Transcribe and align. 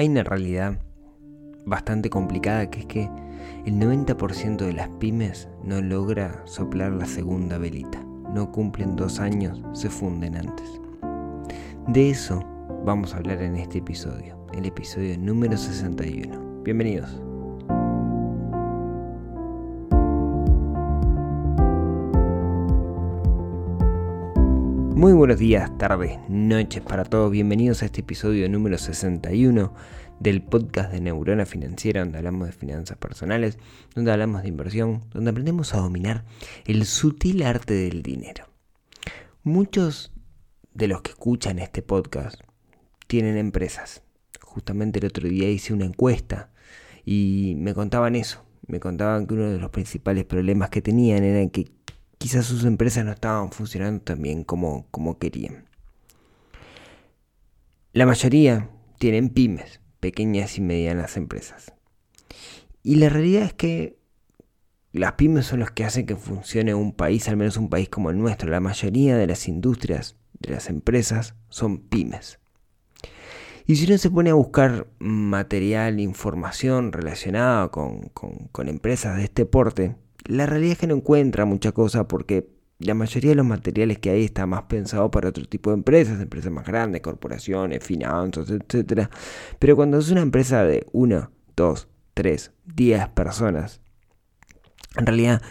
Hay 0.00 0.08
una 0.08 0.22
realidad 0.22 0.78
bastante 1.66 2.08
complicada 2.08 2.70
que 2.70 2.80
es 2.80 2.86
que 2.86 3.10
el 3.66 3.74
90% 3.74 4.56
de 4.56 4.72
las 4.72 4.88
pymes 4.98 5.46
no 5.62 5.82
logra 5.82 6.40
soplar 6.46 6.92
la 6.92 7.04
segunda 7.04 7.58
velita. 7.58 8.02
No 8.32 8.50
cumplen 8.50 8.96
dos 8.96 9.20
años, 9.20 9.62
se 9.74 9.90
funden 9.90 10.36
antes. 10.36 10.66
De 11.88 12.08
eso 12.08 12.42
vamos 12.82 13.12
a 13.12 13.18
hablar 13.18 13.42
en 13.42 13.56
este 13.56 13.80
episodio, 13.80 14.42
el 14.54 14.64
episodio 14.64 15.18
número 15.18 15.58
61. 15.58 16.62
Bienvenidos. 16.62 17.29
Muy 25.00 25.14
buenos 25.14 25.38
días, 25.38 25.78
tardes, 25.78 26.18
noches 26.28 26.82
para 26.82 27.06
todos. 27.06 27.32
Bienvenidos 27.32 27.82
a 27.82 27.86
este 27.86 28.02
episodio 28.02 28.46
número 28.50 28.76
61 28.76 29.72
del 30.18 30.42
podcast 30.42 30.92
de 30.92 31.00
Neurona 31.00 31.46
Financiera, 31.46 32.00
donde 32.02 32.18
hablamos 32.18 32.48
de 32.48 32.52
finanzas 32.52 32.98
personales, 32.98 33.56
donde 33.94 34.12
hablamos 34.12 34.42
de 34.42 34.48
inversión, 34.48 35.02
donde 35.10 35.30
aprendemos 35.30 35.72
a 35.72 35.78
dominar 35.78 36.26
el 36.66 36.84
sutil 36.84 37.42
arte 37.44 37.72
del 37.72 38.02
dinero. 38.02 38.44
Muchos 39.42 40.12
de 40.74 40.88
los 40.88 41.00
que 41.00 41.12
escuchan 41.12 41.60
este 41.60 41.80
podcast 41.80 42.38
tienen 43.06 43.38
empresas. 43.38 44.02
Justamente 44.42 44.98
el 44.98 45.06
otro 45.06 45.30
día 45.30 45.48
hice 45.48 45.72
una 45.72 45.86
encuesta 45.86 46.50
y 47.06 47.54
me 47.56 47.72
contaban 47.72 48.16
eso. 48.16 48.44
Me 48.66 48.80
contaban 48.80 49.26
que 49.26 49.32
uno 49.32 49.48
de 49.48 49.58
los 49.58 49.70
principales 49.70 50.26
problemas 50.26 50.68
que 50.68 50.82
tenían 50.82 51.24
era 51.24 51.48
que 51.48 51.70
quizás 52.20 52.44
sus 52.44 52.64
empresas 52.64 53.02
no 53.02 53.12
estaban 53.12 53.50
funcionando 53.50 54.02
tan 54.02 54.20
bien 54.20 54.44
como, 54.44 54.86
como 54.90 55.18
querían. 55.18 55.64
La 57.94 58.04
mayoría 58.04 58.68
tienen 58.98 59.30
pymes, 59.30 59.80
pequeñas 60.00 60.58
y 60.58 60.60
medianas 60.60 61.16
empresas. 61.16 61.72
Y 62.82 62.96
la 62.96 63.08
realidad 63.08 63.44
es 63.44 63.54
que 63.54 63.98
las 64.92 65.12
pymes 65.12 65.46
son 65.46 65.60
las 65.60 65.70
que 65.70 65.86
hacen 65.86 66.04
que 66.04 66.14
funcione 66.14 66.74
un 66.74 66.92
país, 66.92 67.26
al 67.30 67.38
menos 67.38 67.56
un 67.56 67.70
país 67.70 67.88
como 67.88 68.10
el 68.10 68.18
nuestro. 68.18 68.50
La 68.50 68.60
mayoría 68.60 69.16
de 69.16 69.26
las 69.26 69.48
industrias, 69.48 70.16
de 70.40 70.52
las 70.52 70.68
empresas, 70.68 71.34
son 71.48 71.78
pymes. 71.78 72.38
Y 73.66 73.76
si 73.76 73.86
uno 73.86 73.96
se 73.96 74.10
pone 74.10 74.28
a 74.28 74.34
buscar 74.34 74.88
material, 74.98 76.00
información 76.00 76.92
relacionada 76.92 77.70
con, 77.70 78.10
con 78.10 78.68
empresas 78.68 79.16
de 79.16 79.24
este 79.24 79.46
porte, 79.46 79.96
la 80.26 80.46
realidad 80.46 80.72
es 80.72 80.78
que 80.78 80.86
no 80.86 80.96
encuentra 80.96 81.44
mucha 81.44 81.72
cosa 81.72 82.06
porque 82.08 82.48
la 82.78 82.94
mayoría 82.94 83.30
de 83.30 83.36
los 83.36 83.46
materiales 83.46 83.98
que 83.98 84.10
hay 84.10 84.24
está 84.24 84.46
más 84.46 84.62
pensado 84.62 85.10
para 85.10 85.28
otro 85.28 85.44
tipo 85.44 85.70
de 85.70 85.74
empresas, 85.74 86.20
empresas 86.20 86.50
más 86.50 86.66
grandes, 86.66 87.02
corporaciones, 87.02 87.84
finanzas, 87.84 88.50
etc. 88.50 89.08
Pero 89.58 89.76
cuando 89.76 89.98
es 89.98 90.10
una 90.10 90.22
empresa 90.22 90.64
de 90.64 90.86
1, 90.92 91.30
2, 91.56 91.88
3, 92.14 92.52
10 92.74 93.08
personas, 93.08 93.80
en 94.96 95.06
realidad 95.06 95.42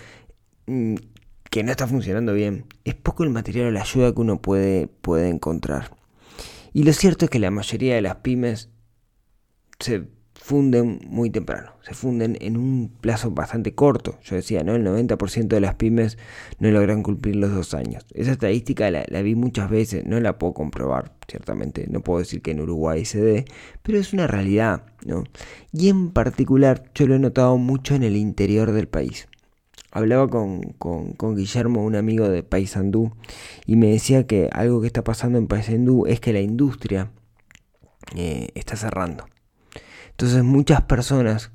mm, 0.66 0.96
que 1.52 1.64
no 1.64 1.72
está 1.72 1.88
funcionando 1.88 2.34
bien, 2.34 2.66
es 2.84 2.96
poco 2.96 3.24
el 3.24 3.30
material 3.30 3.68
o 3.68 3.72
la 3.72 3.82
ayuda 3.82 4.14
que 4.14 4.22
uno 4.22 4.42
puede, 4.42 4.88
puede 4.88 5.30
encontrar. 5.30 5.92
Y 6.74 6.84
lo 6.84 6.94
cierto 6.94 7.26
es 7.26 7.32
que 7.32 7.40
la 7.40 7.52
mayoría 7.52 7.96
de 7.96 8.02
las 8.02 8.18
pymes 8.18 8.70
se 9.80 10.08
funden 10.50 11.00
muy 11.08 11.30
temprano, 11.30 11.74
se 11.84 11.94
funden 11.94 12.36
en 12.42 12.58
un 12.58 12.92
plazo 13.02 13.30
bastante 13.30 13.76
corto. 13.76 14.18
Yo 14.24 14.36
decía, 14.36 14.64
¿no? 14.64 14.74
El 14.74 14.84
90% 14.84 15.48
de 15.48 15.60
las 15.60 15.76
pymes 15.76 16.18
no 16.58 16.72
logran 16.72 17.04
cumplir 17.04 17.36
los 17.36 17.54
dos 17.54 17.76
años. 17.76 18.04
Esa 18.16 18.32
estadística 18.32 18.90
la, 18.90 19.22
vi 19.22 19.36
muchas 19.36 19.70
veces, 19.70 20.06
no 20.08 20.20
la 20.20 20.40
puedo 20.40 20.56
comprobar, 20.56 21.14
ciertamente. 21.28 21.86
No 21.88 22.02
puedo 22.02 22.18
decir 22.18 22.42
que 22.42 22.50
en 22.50 22.62
Uruguay 22.62 23.06
se 23.06 23.22
dé, 23.22 23.46
pero 23.84 24.00
es 24.00 24.12
una 24.12 24.26
realidad, 24.26 24.86
¿no? 25.06 25.24
Y 25.72 25.90
en 25.90 26.10
particular, 26.10 26.84
yo 26.96 27.06
lo 27.06 27.14
he 27.14 27.20
notado 27.20 27.56
mucho 27.58 27.94
en 27.94 28.02
el 28.02 28.16
interior 28.16 28.72
del 28.72 28.88
país. 28.88 29.28
Hablaba 29.92 30.30
con, 30.30 30.62
con, 30.80 31.36
Guillermo, 31.36 31.84
un 31.84 31.96
amigo 31.96 32.28
de 32.28 32.42
Paysandú, 32.42 33.12
y 33.68 33.76
me 33.76 33.92
decía 33.92 34.26
que 34.26 34.50
algo 34.52 34.82
que 34.82 34.88
está 34.88 35.04
pasando 35.04 35.38
en 35.38 35.46
Paysandú 35.46 36.08
es 36.08 36.20
que 36.20 36.34
la 36.34 36.42
industria 36.42 37.12
eh, 38.16 38.48
está 38.56 38.76
cerrando 38.76 39.26
entonces 40.20 40.44
muchas 40.44 40.82
personas 40.82 41.50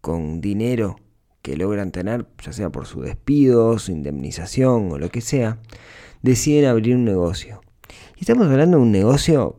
con 0.00 0.40
dinero 0.40 1.00
que 1.42 1.56
logran 1.56 1.90
tener, 1.90 2.28
ya 2.40 2.52
sea 2.52 2.70
por 2.70 2.86
su 2.86 3.00
despido, 3.00 3.76
su 3.80 3.90
indemnización 3.90 4.92
o 4.92 5.00
lo 5.00 5.08
que 5.08 5.20
sea, 5.20 5.58
deciden 6.22 6.66
abrir 6.66 6.94
un 6.94 7.04
negocio. 7.04 7.60
Y 8.14 8.20
estamos 8.20 8.46
hablando 8.46 8.76
de 8.76 8.82
un 8.84 8.92
negocio 8.92 9.58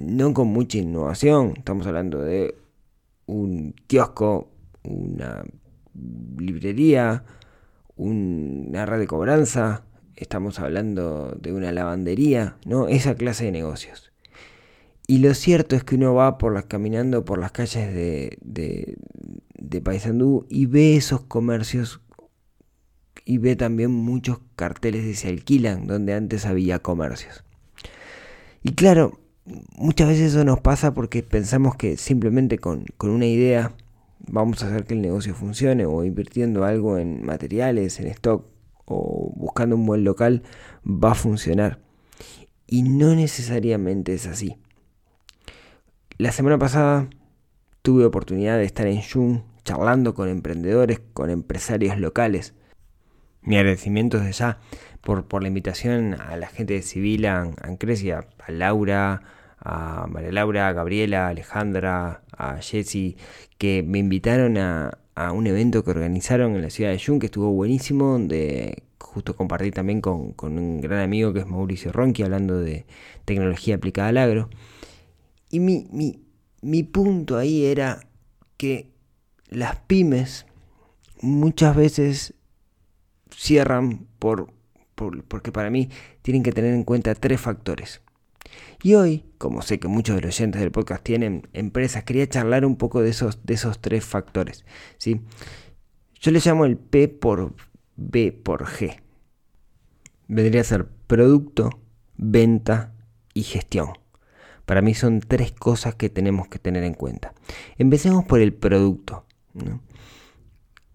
no 0.00 0.34
con 0.34 0.48
mucha 0.48 0.78
innovación, 0.78 1.54
estamos 1.56 1.86
hablando 1.86 2.18
de 2.22 2.56
un 3.26 3.76
kiosco, 3.86 4.50
una 4.82 5.44
librería, 6.36 7.22
una 7.94 8.84
red 8.84 8.98
de 8.98 9.06
cobranza, 9.06 9.84
estamos 10.16 10.58
hablando 10.58 11.38
de 11.40 11.52
una 11.52 11.70
lavandería, 11.70 12.56
¿no? 12.66 12.88
Esa 12.88 13.14
clase 13.14 13.44
de 13.44 13.52
negocios. 13.52 14.11
Y 15.12 15.18
lo 15.18 15.34
cierto 15.34 15.76
es 15.76 15.84
que 15.84 15.96
uno 15.96 16.14
va 16.14 16.38
por 16.38 16.54
las, 16.54 16.64
caminando 16.64 17.22
por 17.22 17.38
las 17.38 17.52
calles 17.52 17.92
de, 17.92 18.38
de, 18.40 19.80
Paysandú 19.82 20.46
y 20.48 20.64
ve 20.64 20.96
esos 20.96 21.20
comercios 21.20 22.00
y 23.26 23.36
ve 23.36 23.54
también 23.54 23.90
muchos 23.90 24.40
carteles 24.56 25.04
de 25.04 25.14
se 25.14 25.28
alquilan 25.28 25.86
donde 25.86 26.14
antes 26.14 26.46
había 26.46 26.78
comercios. 26.78 27.44
Y 28.62 28.72
claro, 28.72 29.20
muchas 29.76 30.08
veces 30.08 30.32
eso 30.32 30.46
nos 30.46 30.60
pasa 30.60 30.94
porque 30.94 31.22
pensamos 31.22 31.76
que 31.76 31.98
simplemente 31.98 32.56
con, 32.56 32.86
con 32.96 33.10
una 33.10 33.26
idea 33.26 33.74
vamos 34.18 34.62
a 34.62 34.68
hacer 34.68 34.86
que 34.86 34.94
el 34.94 35.02
negocio 35.02 35.34
funcione 35.34 35.84
o 35.84 36.04
invirtiendo 36.04 36.64
algo 36.64 36.96
en 36.96 37.22
materiales, 37.22 38.00
en 38.00 38.06
stock 38.06 38.46
o 38.86 39.30
buscando 39.36 39.76
un 39.76 39.84
buen 39.84 40.04
local 40.04 40.42
va 40.86 41.10
a 41.10 41.14
funcionar. 41.14 41.80
Y 42.66 42.84
no 42.84 43.14
necesariamente 43.14 44.14
es 44.14 44.26
así. 44.26 44.56
La 46.22 46.30
semana 46.30 46.56
pasada 46.56 47.10
tuve 47.82 48.04
oportunidad 48.04 48.56
de 48.56 48.62
estar 48.62 48.86
en 48.86 49.02
Jung 49.02 49.40
charlando 49.64 50.14
con 50.14 50.28
emprendedores, 50.28 51.00
con 51.14 51.30
empresarios 51.30 51.98
locales. 51.98 52.54
Mi 53.40 53.56
agradecimiento 53.56 54.20
desde 54.20 54.30
ya 54.30 54.60
por, 55.00 55.42
la 55.42 55.48
invitación 55.48 56.14
a 56.14 56.36
la 56.36 56.46
gente 56.46 56.74
de 56.74 56.82
Civil, 56.82 57.26
a 57.26 57.50
Ancresia, 57.62 58.28
a 58.38 58.52
Laura, 58.52 59.20
a 59.58 60.06
María 60.06 60.30
Laura, 60.30 60.68
a 60.68 60.72
Gabriela, 60.72 61.26
a 61.26 61.30
Alejandra, 61.30 62.22
a 62.30 62.58
Jessy, 62.58 63.16
que 63.58 63.82
me 63.82 63.98
invitaron 63.98 64.58
a, 64.58 64.96
un 65.34 65.48
evento 65.48 65.82
que 65.82 65.90
organizaron 65.90 66.54
en 66.54 66.62
la 66.62 66.70
ciudad 66.70 66.92
de 66.92 67.02
Jung, 67.04 67.18
que 67.18 67.26
estuvo 67.26 67.50
buenísimo, 67.50 68.12
donde 68.12 68.84
justo 69.00 69.34
compartí 69.34 69.72
también 69.72 70.00
con, 70.00 70.34
con 70.34 70.56
un 70.56 70.80
gran 70.80 71.00
amigo 71.00 71.32
que 71.32 71.40
es 71.40 71.48
Mauricio 71.48 71.90
Ronqui, 71.90 72.22
hablando 72.22 72.60
de 72.60 72.86
tecnología 73.24 73.74
aplicada 73.74 74.10
al 74.10 74.18
agro. 74.18 74.50
Y 75.52 75.60
mi, 75.60 75.86
mi, 76.62 76.82
punto 76.82 77.36
ahí 77.36 77.66
era 77.66 78.00
que 78.56 78.90
las 79.48 79.76
pymes 79.80 80.46
muchas 81.20 81.76
veces 81.76 82.34
cierran 83.36 84.06
por, 84.18 84.50
porque 85.28 85.52
para 85.52 85.68
mí 85.68 85.90
tienen 86.22 86.42
que 86.42 86.52
tener 86.52 86.72
en 86.72 86.84
cuenta 86.84 87.14
tres 87.14 87.38
factores. 87.38 88.00
Y 88.82 88.94
hoy, 88.94 89.26
como 89.36 89.60
sé 89.60 89.78
que 89.78 89.88
muchos 89.88 90.16
de 90.16 90.22
los 90.22 90.34
oyentes 90.34 90.62
del 90.62 90.72
podcast 90.72 91.04
tienen 91.04 91.46
empresas, 91.52 92.04
quería 92.04 92.26
charlar 92.26 92.64
un 92.64 92.76
poco 92.76 93.02
de 93.02 93.10
esos, 93.10 93.44
de 93.44 93.52
esos 93.52 93.78
tres 93.78 94.06
factores. 94.06 94.64
¿sí? 94.96 95.20
Yo 96.18 96.30
le 96.30 96.40
llamo 96.42 96.64
el 96.64 96.78
P 96.78 97.08
por 97.08 97.54
B 97.96 98.32
por 98.32 98.64
G. 98.64 99.02
Vendría 100.28 100.62
a 100.62 100.64
ser 100.64 100.88
producto, 101.06 101.68
venta 102.16 102.94
y 103.34 103.42
gestión. 103.42 104.01
Para 104.66 104.82
mí 104.82 104.94
son 104.94 105.20
tres 105.20 105.52
cosas 105.52 105.94
que 105.94 106.08
tenemos 106.08 106.48
que 106.48 106.58
tener 106.58 106.84
en 106.84 106.94
cuenta. 106.94 107.34
Empecemos 107.78 108.24
por 108.24 108.40
el 108.40 108.54
producto. 108.54 109.26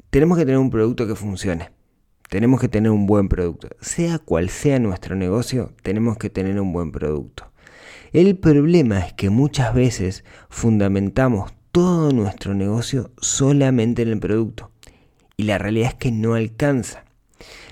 Tenemos 0.10 0.38
que 0.38 0.46
tener 0.46 0.60
un 0.60 0.70
producto 0.70 1.06
que 1.06 1.16
funcione. 1.16 1.72
Tenemos 2.30 2.60
que 2.60 2.70
tener 2.70 2.92
un 2.92 3.06
buen 3.08 3.30
producto. 3.30 3.70
Sea 3.82 4.20
cual 4.20 4.50
sea 4.50 4.80
nuestro 4.80 5.16
negocio, 5.16 5.74
tenemos 5.84 6.18
que 6.18 6.30
tener 6.30 6.60
un 6.60 6.74
buen 6.74 6.92
producto. 6.92 7.52
El 8.14 8.38
problema 8.38 9.00
es 9.00 9.14
que 9.14 9.30
muchas 9.30 9.74
veces 9.74 10.24
fundamentamos 10.50 11.54
todo 11.72 12.12
nuestro 12.12 12.54
negocio 12.54 13.12
solamente 13.20 14.02
en 14.02 14.10
el 14.10 14.20
producto. 14.20 14.72
Y 15.36 15.44
la 15.44 15.58
realidad 15.58 15.90
es 15.90 15.96
que 15.96 16.12
no 16.12 16.34
alcanza. 16.34 17.04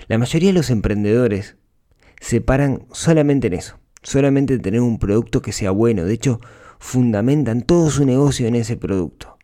La 0.08 0.18
mayoría 0.18 0.50
de 0.50 0.54
los 0.54 0.70
emprendedores 0.70 1.56
se 2.20 2.40
paran 2.40 2.86
solamente 2.92 3.48
en 3.48 3.54
eso 3.54 3.78
solamente 4.02 4.58
tener 4.58 4.80
un 4.80 4.98
producto 4.98 5.42
que 5.42 5.52
sea 5.52 5.70
bueno. 5.70 6.04
De 6.04 6.14
hecho, 6.14 6.40
fundamentan 6.78 7.62
todo 7.62 7.90
su 7.90 8.04
negocio 8.04 8.46
en 8.46 8.54
ese 8.54 8.76
producto. 8.76 9.38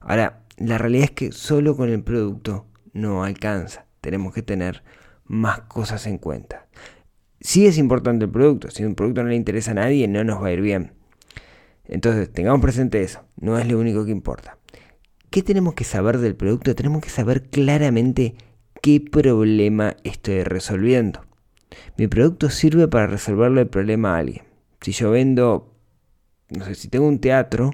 Ahora, 0.00 0.44
la 0.56 0.78
realidad 0.78 1.04
es 1.04 1.10
que 1.12 1.32
solo 1.32 1.76
con 1.76 1.88
el 1.88 2.02
producto 2.02 2.66
no 2.92 3.24
alcanza. 3.24 3.86
Tenemos 4.00 4.34
que 4.34 4.42
tener 4.42 4.82
más 5.24 5.62
cosas 5.62 6.06
en 6.06 6.18
cuenta. 6.18 6.68
Sí 7.40 7.66
es 7.66 7.78
importante 7.78 8.24
el 8.26 8.30
producto. 8.30 8.70
Si 8.70 8.84
un 8.84 8.94
producto 8.94 9.22
no 9.22 9.30
le 9.30 9.36
interesa 9.36 9.72
a 9.72 9.74
nadie, 9.74 10.06
no 10.08 10.22
nos 10.24 10.42
va 10.42 10.48
a 10.48 10.52
ir 10.52 10.60
bien. 10.60 10.92
Entonces, 11.84 12.32
tengamos 12.32 12.60
presente 12.60 13.02
eso, 13.02 13.24
no 13.36 13.58
es 13.58 13.68
lo 13.68 13.78
único 13.78 14.04
que 14.04 14.12
importa. 14.12 14.58
¿Qué 15.30 15.42
tenemos 15.42 15.74
que 15.74 15.84
saber 15.84 16.18
del 16.18 16.36
producto? 16.36 16.74
Tenemos 16.74 17.02
que 17.02 17.10
saber 17.10 17.42
claramente 17.44 18.34
qué 18.82 19.00
problema 19.00 19.96
estoy 20.04 20.42
resolviendo. 20.44 21.22
Mi 21.96 22.06
producto 22.08 22.50
sirve 22.50 22.88
para 22.88 23.06
resolverle 23.06 23.62
el 23.62 23.68
problema 23.68 24.14
a 24.14 24.18
alguien. 24.18 24.44
Si 24.80 24.92
yo 24.92 25.10
vendo, 25.10 25.74
no 26.50 26.64
sé, 26.64 26.74
si 26.74 26.88
tengo 26.88 27.06
un 27.06 27.20
teatro, 27.20 27.70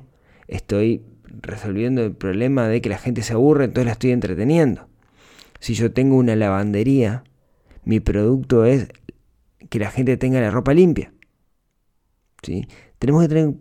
estoy 0.46 1.02
resolviendo 1.24 2.02
el 2.02 2.14
problema 2.14 2.68
de 2.68 2.80
que 2.80 2.88
la 2.88 2.98
gente 2.98 3.22
se 3.22 3.32
aburre, 3.32 3.64
entonces 3.64 3.86
la 3.86 3.92
estoy 3.92 4.10
entreteniendo. 4.10 4.88
Si 5.60 5.74
yo 5.74 5.92
tengo 5.92 6.16
una 6.16 6.36
lavandería, 6.36 7.24
mi 7.84 8.00
producto 8.00 8.64
es 8.64 8.88
que 9.70 9.78
la 9.78 9.90
gente 9.90 10.16
tenga 10.16 10.40
la 10.40 10.50
ropa 10.50 10.74
limpia. 10.74 11.12
¿Sí? 12.42 12.66
Tenemos 12.98 13.22
que 13.22 13.28
tener 13.28 13.54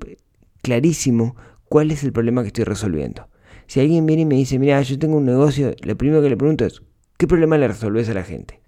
clarísimo 0.62 1.36
cuál 1.66 1.92
es 1.92 2.04
el 2.04 2.14
problema 2.14 2.42
que 2.42 2.48
estoy 2.48 2.64
resolviendo. 2.66 3.28
Si 3.68 3.80
alguien 3.80 4.06
viene 4.06 4.22
y 4.22 4.26
me 4.26 4.36
dice, 4.36 4.60
mira, 4.60 4.82
yo 4.82 4.98
tengo 4.98 5.18
un 5.18 5.26
negocio, 5.26 5.76
lo 5.84 5.98
primero 5.98 6.22
que 6.22 6.30
le 6.30 6.38
pregunto 6.38 6.66
es, 6.66 6.82
¿qué 7.18 7.28
problema 7.28 7.58
le 7.58 7.68
resolves 7.68 8.08
a 8.10 8.14
la 8.14 8.24
gente? 8.24 8.62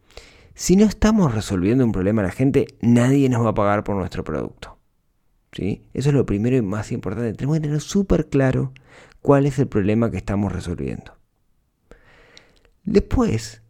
Si 0.60 0.76
no 0.76 0.84
estamos 0.84 1.34
resolviendo 1.34 1.86
un 1.86 1.94
problema 1.94 2.22
a 2.22 2.26
la 2.26 2.32
gente, 2.32 2.68
nadie 2.82 3.30
nos 3.30 3.46
va 3.46 3.52
a 3.52 3.54
pagar 3.54 3.86
por 3.86 3.96
nuestro 3.96 4.26
producto. 4.26 4.78
¿Sí? 5.54 5.86
Eso 5.94 6.10
es 6.10 6.16
lo 6.16 6.26
primero 6.26 6.58
y 6.58 6.62
más 6.62 6.92
importante. 6.92 7.34
Tenemos 7.34 7.56
que 7.56 7.62
tener 7.62 7.80
súper 7.80 8.28
claro 8.28 8.74
cuál 9.22 9.46
es 9.46 9.58
el 9.58 9.70
problema 9.70 10.12
que 10.12 10.18
estamos 10.18 10.52
resolviendo. 10.52 11.18
Después, 12.84 13.62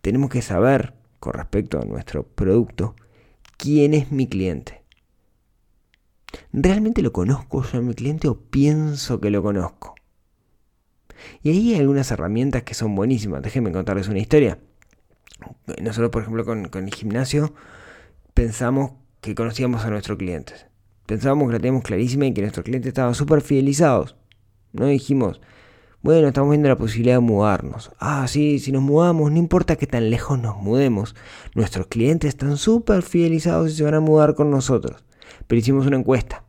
tenemos 0.00 0.28
que 0.28 0.42
saber, 0.42 0.94
con 1.20 1.34
respecto 1.34 1.80
a 1.80 1.84
nuestro 1.84 2.24
producto, 2.24 2.96
quién 3.56 3.94
es 3.94 4.10
mi 4.10 4.26
cliente. 4.26 4.82
¿Realmente 6.52 7.00
lo 7.00 7.12
conozco 7.12 7.62
yo 7.62 7.78
a 7.78 7.82
mi 7.82 7.94
cliente 7.94 8.26
o 8.26 8.40
pienso 8.40 9.20
que 9.20 9.30
lo 9.30 9.40
conozco? 9.40 9.94
Y 11.44 11.50
ahí 11.50 11.74
hay 11.74 11.80
algunas 11.80 12.10
herramientas 12.10 12.64
que 12.64 12.74
son 12.74 12.96
buenísimas. 12.96 13.40
Déjenme 13.40 13.70
contarles 13.70 14.08
una 14.08 14.18
historia. 14.18 14.58
Nosotros, 15.80 16.10
por 16.10 16.22
ejemplo, 16.22 16.44
con, 16.44 16.70
el 16.72 16.94
gimnasio, 16.94 17.54
pensamos 18.34 18.92
que 19.20 19.34
conocíamos 19.34 19.84
a 19.84 19.90
nuestros 19.90 20.18
clientes. 20.18 20.66
Pensábamos 21.06 21.48
que 21.48 21.54
la 21.54 21.58
teníamos 21.58 21.82
clarísima 21.82 22.26
y 22.26 22.34
que 22.34 22.40
nuestros 22.40 22.64
clientes 22.64 22.88
estaban 22.88 23.14
súper 23.14 23.40
fidelizados. 23.40 24.16
No 24.72 24.86
dijimos, 24.86 25.40
bueno, 26.02 26.28
estamos 26.28 26.50
viendo 26.50 26.68
la 26.68 26.76
posibilidad 26.76 27.16
de 27.16 27.20
mudarnos. 27.20 27.90
Ah, 27.98 28.26
sí, 28.28 28.58
si 28.58 28.72
nos 28.72 28.82
mudamos, 28.82 29.30
no 29.30 29.38
importa 29.38 29.76
que 29.76 29.86
tan 29.86 30.10
lejos 30.10 30.38
nos 30.38 30.56
mudemos. 30.56 31.14
Nuestros 31.54 31.86
clientes 31.86 32.28
están 32.28 32.56
súper 32.56 33.02
fidelizados 33.02 33.70
y 33.70 33.74
se 33.74 33.84
van 33.84 33.94
a 33.94 34.00
mudar 34.00 34.34
con 34.34 34.50
nosotros. 34.50 35.04
Pero 35.46 35.58
hicimos 35.58 35.86
una 35.86 35.96
encuesta. 35.96 36.44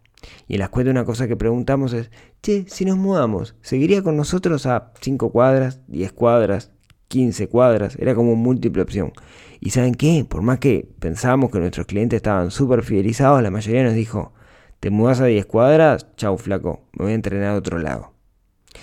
Y 0.48 0.56
en 0.56 0.60
la 0.60 0.66
encuesta 0.66 0.92
una 0.92 1.06
cosa 1.06 1.28
que 1.28 1.36
preguntamos 1.36 1.94
es, 1.94 2.12
che, 2.42 2.66
si 2.68 2.86
nos 2.86 2.98
mudamos, 2.98 3.56
¿seguiría 3.62 4.04
con 4.04 4.18
nosotros 4.18 4.66
a 4.66 4.92
5 5.02 5.32
cuadras, 5.32 5.82
10 5.88 6.12
cuadras, 6.12 6.72
15 7.08 7.48
cuadras? 7.48 7.96
Era 8.00 8.16
como 8.16 8.36
múltiple 8.36 8.82
opción. 8.82 9.14
¿Y 9.60 9.72
saben 9.72 9.96
qué? 9.96 10.26
Por 10.28 10.42
más 10.42 10.60
que 10.60 10.88
pensábamos 11.00 11.52
que 11.52 11.60
nuestros 11.60 11.88
clientes 11.88 12.18
estaban 12.18 12.52
súper 12.52 12.84
fidelizados, 12.84 13.42
la 13.42 13.52
mayoría 13.52 13.84
nos 13.84 13.94
dijo, 13.94 14.34
te 14.80 14.90
mudas 14.90 15.22
a 15.22 15.26
10 15.26 15.46
cuadras, 15.46 16.08
chau 16.16 16.38
flaco, 16.38 16.84
me 16.94 17.06
voy 17.06 17.12
a 17.14 17.16
entrenar 17.16 17.50
a 17.50 17.58
otro 17.58 17.80
lado. 17.80 18.14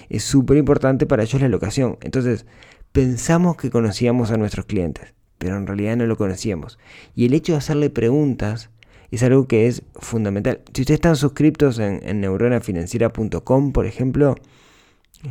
Es 0.08 0.24
súper 0.24 0.56
importante 0.56 1.06
para 1.06 1.22
ellos 1.22 1.40
la 1.40 1.48
locación. 1.48 1.98
Entonces, 2.00 2.46
pensamos 2.92 3.56
que 3.56 3.70
conocíamos 3.70 4.30
a 4.30 4.36
nuestros 4.36 4.66
clientes, 4.66 5.14
pero 5.38 5.56
en 5.56 5.66
realidad 5.66 5.96
no 5.96 6.06
lo 6.06 6.16
conocíamos. 6.16 6.78
Y 7.14 7.26
el 7.26 7.34
hecho 7.34 7.52
de 7.52 7.58
hacerle 7.58 7.90
preguntas 7.90 8.70
es 9.10 9.22
algo 9.22 9.46
que 9.46 9.66
es 9.66 9.82
fundamental. 9.94 10.62
Si 10.72 10.82
ustedes 10.82 10.98
están 10.98 11.16
suscriptos 11.16 11.78
en, 11.78 12.20
neuronafinanciera.com, 12.20 13.72
por 13.72 13.86
ejemplo, 13.86 14.36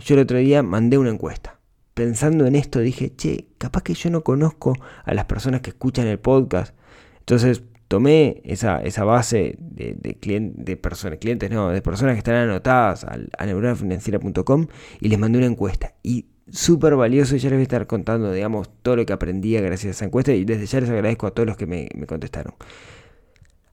yo 0.03 0.15
el 0.15 0.21
otro 0.21 0.37
día 0.37 0.61
mandé 0.61 0.97
una 0.97 1.09
encuesta. 1.09 1.59
Pensando 2.01 2.47
en 2.47 2.55
esto 2.55 2.79
dije, 2.79 3.15
che, 3.15 3.45
capaz 3.59 3.83
que 3.83 3.93
yo 3.93 4.09
no 4.09 4.23
conozco 4.23 4.73
a 5.03 5.13
las 5.13 5.25
personas 5.25 5.61
que 5.61 5.69
escuchan 5.69 6.07
el 6.07 6.17
podcast. 6.17 6.75
Entonces 7.19 7.61
tomé 7.87 8.41
esa, 8.43 8.79
base 9.03 9.55
de, 9.59 10.77
personas, 10.81 11.19
clientes, 11.19 11.51
no, 11.51 11.69
de 11.69 11.79
personas 11.83 12.15
que 12.15 12.17
están 12.17 12.37
anotadas 12.37 13.05
a 13.05 13.45
neuronafinanciera.com 13.45 14.65
y 14.99 15.09
les 15.09 15.19
mandé 15.19 15.37
una 15.37 15.45
encuesta. 15.45 15.93
Y 16.01 16.25
súper 16.49 16.95
valioso, 16.95 17.35
ya 17.35 17.49
les 17.49 17.57
voy 17.57 17.59
a 17.59 17.69
estar 17.69 17.85
contando, 17.85 18.31
digamos, 18.31 18.71
todo 18.81 18.95
lo 18.95 19.05
que 19.05 19.13
aprendí 19.13 19.53
gracias 19.53 19.85
a 19.85 19.91
esa 19.91 20.05
encuesta 20.05 20.33
y 20.33 20.43
desde 20.43 20.65
ya 20.65 20.81
les 20.81 20.89
agradezco 20.89 21.27
a 21.27 21.35
todos 21.35 21.45
los 21.45 21.55
que 21.55 21.67
me, 21.67 21.87
me 21.93 22.07
contestaron. 22.07 22.55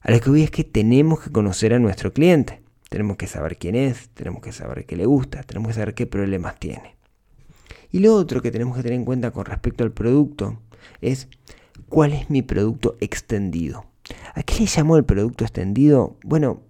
A 0.01 0.11
lo 0.11 0.19
que 0.19 0.29
voy 0.29 0.43
es 0.43 0.51
que 0.51 0.63
tenemos 0.63 1.19
que 1.21 1.31
conocer 1.31 1.73
a 1.73 1.79
nuestro 1.79 2.13
cliente. 2.13 2.61
Tenemos 2.89 3.17
que 3.17 3.25
saber 3.25 3.57
quién 3.57 3.73
es, 3.73 4.09
tenemos 4.09 4.43
que 4.43 4.51
saber 4.51 4.85
qué 4.85 4.95
le 4.95 5.07
gusta, 5.07 5.41
tenemos 5.41 5.69
que 5.69 5.73
saber 5.73 5.95
qué 5.95 6.05
problemas 6.05 6.59
tiene. 6.59 6.98
Y 7.91 7.99
lo 7.99 8.13
otro 8.15 8.41
que 8.41 8.51
tenemos 8.51 8.75
que 8.77 8.83
tener 8.83 8.99
en 8.99 9.05
cuenta 9.05 9.31
con 9.31 9.45
respecto 9.45 9.83
al 9.83 9.91
producto 9.91 10.59
es 11.01 11.27
cuál 11.87 12.13
es 12.13 12.29
mi 12.29 12.41
producto 12.41 12.97
extendido. 12.99 13.85
¿A 14.35 14.43
qué 14.43 14.59
le 14.59 14.65
llamó 14.65 14.97
el 14.97 15.05
producto 15.05 15.43
extendido? 15.43 16.17
Bueno, 16.23 16.63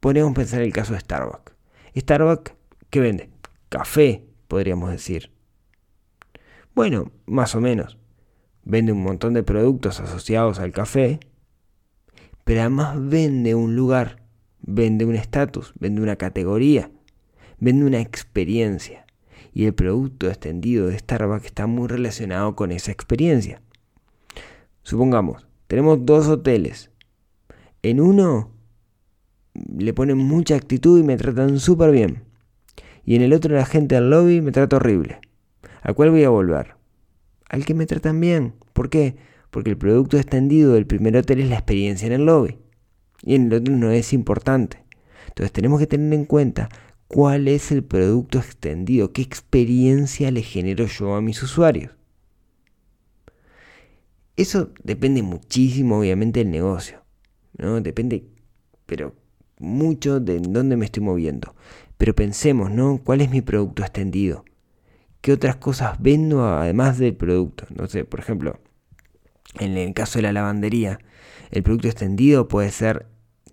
podríamos 0.00 0.34
pensar 0.34 0.62
el 0.62 0.72
caso 0.72 0.92
de 0.92 1.00
Starbucks. 1.00 1.52
Starbucks, 1.96 2.52
¿qué 2.88 3.00
vende? 3.00 3.30
Café, 3.68 4.24
podríamos 4.48 4.90
decir. 4.90 5.30
Bueno, 6.74 7.10
más 7.26 7.54
o 7.54 7.60
menos. 7.60 7.98
Vende 8.62 8.92
un 8.92 9.02
montón 9.02 9.34
de 9.34 9.42
productos 9.42 10.00
asociados 10.00 10.58
al 10.58 10.72
café, 10.72 11.18
pero 12.44 12.60
además 12.60 12.96
vende 12.98 13.54
un 13.54 13.74
lugar, 13.74 14.22
vende 14.60 15.04
un 15.04 15.14
estatus, 15.14 15.72
vende 15.78 16.02
una 16.02 16.16
categoría, 16.16 16.90
vende 17.58 17.86
una 17.86 18.00
experiencia. 18.00 19.06
Y 19.52 19.64
el 19.66 19.74
producto 19.74 20.28
extendido 20.28 20.86
de 20.86 20.98
Starbucks 20.98 21.46
está 21.46 21.66
muy 21.66 21.88
relacionado 21.88 22.54
con 22.54 22.72
esa 22.72 22.92
experiencia. 22.92 23.62
Supongamos, 24.82 25.46
tenemos 25.66 26.04
dos 26.04 26.28
hoteles. 26.28 26.90
En 27.82 28.00
uno 28.00 28.50
le 29.54 29.92
ponen 29.92 30.18
mucha 30.18 30.54
actitud 30.54 31.00
y 31.00 31.02
me 31.02 31.16
tratan 31.16 31.58
súper 31.58 31.90
bien. 31.90 32.24
Y 33.04 33.16
en 33.16 33.22
el 33.22 33.32
otro 33.32 33.54
la 33.54 33.66
gente 33.66 33.96
del 33.96 34.10
lobby 34.10 34.40
me 34.40 34.52
trata 34.52 34.76
horrible. 34.76 35.20
¿A 35.82 35.92
cuál 35.94 36.10
voy 36.10 36.24
a 36.24 36.30
volver? 36.30 36.76
Al 37.48 37.64
que 37.64 37.74
me 37.74 37.86
tratan 37.86 38.20
bien. 38.20 38.54
¿Por 38.72 38.90
qué? 38.90 39.16
porque 39.50 39.70
el 39.70 39.76
producto 39.76 40.16
extendido 40.16 40.74
del 40.74 40.86
primer 40.86 41.16
hotel 41.16 41.40
es 41.40 41.48
la 41.48 41.56
experiencia 41.56 42.06
en 42.06 42.12
el 42.12 42.26
lobby 42.26 42.58
y 43.22 43.34
en 43.34 43.46
el 43.46 43.54
otro 43.54 43.76
no 43.76 43.90
es 43.90 44.12
importante. 44.12 44.84
Entonces 45.28 45.52
tenemos 45.52 45.78
que 45.78 45.86
tener 45.86 46.12
en 46.12 46.24
cuenta 46.24 46.68
cuál 47.10 47.48
es 47.48 47.72
el 47.72 47.82
producto 47.82 48.38
extendido, 48.38 49.12
qué 49.12 49.20
experiencia 49.20 50.30
le 50.30 50.42
genero 50.42 50.86
yo 50.86 51.16
a 51.16 51.20
mis 51.20 51.42
usuarios. 51.42 51.90
Eso 54.36 54.70
depende 54.84 55.20
muchísimo 55.20 55.98
obviamente 55.98 56.38
del 56.38 56.52
negocio, 56.52 57.02
¿no? 57.58 57.80
Depende, 57.80 58.28
pero 58.86 59.16
mucho 59.58 60.20
de 60.20 60.38
dónde 60.38 60.76
me 60.76 60.84
estoy 60.84 61.02
moviendo. 61.02 61.56
Pero 61.98 62.14
pensemos, 62.14 62.70
¿no? 62.70 63.00
¿Cuál 63.02 63.22
es 63.22 63.30
mi 63.30 63.40
producto 63.40 63.82
extendido? 63.82 64.44
¿Qué 65.20 65.32
otras 65.32 65.56
cosas 65.56 66.00
vendo 66.00 66.46
además 66.46 66.98
del 66.98 67.16
producto? 67.16 67.66
No 67.74 67.88
sé, 67.88 68.04
por 68.04 68.20
ejemplo, 68.20 68.60
en 69.58 69.76
el 69.76 69.92
caso 69.94 70.20
de 70.20 70.22
la 70.22 70.32
lavandería, 70.32 71.00
el 71.50 71.64
producto 71.64 71.88
extendido 71.88 72.46
puede 72.46 72.70
ser 72.70 73.08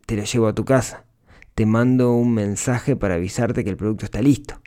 te 0.06 0.16
lo 0.16 0.24
llevo 0.24 0.48
a 0.48 0.54
tu 0.54 0.64
casa, 0.64 1.07
te 1.58 1.66
mando 1.66 2.14
un 2.14 2.36
mensaje 2.36 2.96
para 2.96 3.16
avisarte 3.16 3.64
que 3.64 3.72
el 3.72 3.78
producto 3.78 4.06
está 4.06 4.22
listo. 4.22 4.62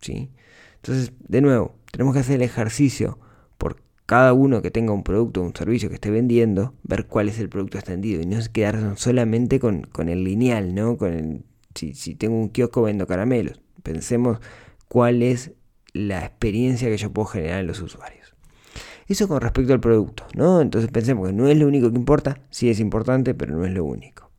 ¿sí? 0.00 0.30
Entonces, 0.76 1.12
de 1.18 1.40
nuevo, 1.40 1.74
tenemos 1.90 2.14
que 2.14 2.20
hacer 2.20 2.36
el 2.36 2.42
ejercicio 2.42 3.18
por 3.58 3.82
cada 4.06 4.32
uno 4.32 4.62
que 4.62 4.70
tenga 4.70 4.92
un 4.92 5.02
producto 5.02 5.40
o 5.40 5.44
un 5.44 5.56
servicio 5.56 5.88
que 5.88 5.96
esté 5.96 6.12
vendiendo, 6.12 6.74
ver 6.84 7.08
cuál 7.08 7.28
es 7.28 7.40
el 7.40 7.48
producto 7.48 7.76
extendido 7.76 8.22
y 8.22 8.26
no 8.26 8.38
quedarse 8.52 9.02
solamente 9.02 9.58
con, 9.58 9.88
el 10.08 10.22
lineal, 10.22 10.76
¿no? 10.76 10.96
Con 10.96 11.44
si, 11.74 11.92
si 11.94 12.14
tengo 12.14 12.36
un 12.36 12.50
kiosco 12.50 12.82
vendo 12.82 13.08
caramelos. 13.08 13.60
Pensemos 13.82 14.38
cuál 14.86 15.24
es 15.24 15.50
la 15.92 16.24
experiencia 16.24 16.88
que 16.88 16.98
yo 16.98 17.12
puedo 17.12 17.26
generar 17.26 17.58
en 17.58 17.66
los 17.66 17.80
usuarios. 17.80 18.32
Eso 19.08 19.26
con 19.26 19.40
respecto 19.40 19.72
al 19.72 19.80
producto, 19.80 20.24
¿no? 20.36 20.60
Entonces 20.60 20.88
pensemos 20.92 21.26
que 21.26 21.34
no 21.34 21.48
es 21.48 21.58
lo 21.58 21.66
único 21.66 21.90
que 21.90 21.98
importa, 21.98 22.38
sí 22.50 22.70
es 22.70 22.78
importante, 22.78 23.34
pero 23.34 23.56
no 23.56 23.64
es 23.64 23.72
lo 23.72 23.84
único. 23.84 24.31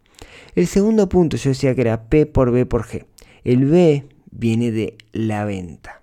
El 0.56 0.68
segundo 0.68 1.10
punto 1.10 1.38
yo 1.38 1.50
decía 1.50 1.74
que 1.74 1.82
era 1.82 2.10
P 2.10 2.26
por 2.26 2.52
B 2.52 2.66
por 2.66 2.84
G. 2.84 3.06
El 3.44 3.66
B 3.66 4.08
viene 4.32 4.72
de 4.72 4.98
la 5.12 5.46
venta. 5.46 6.02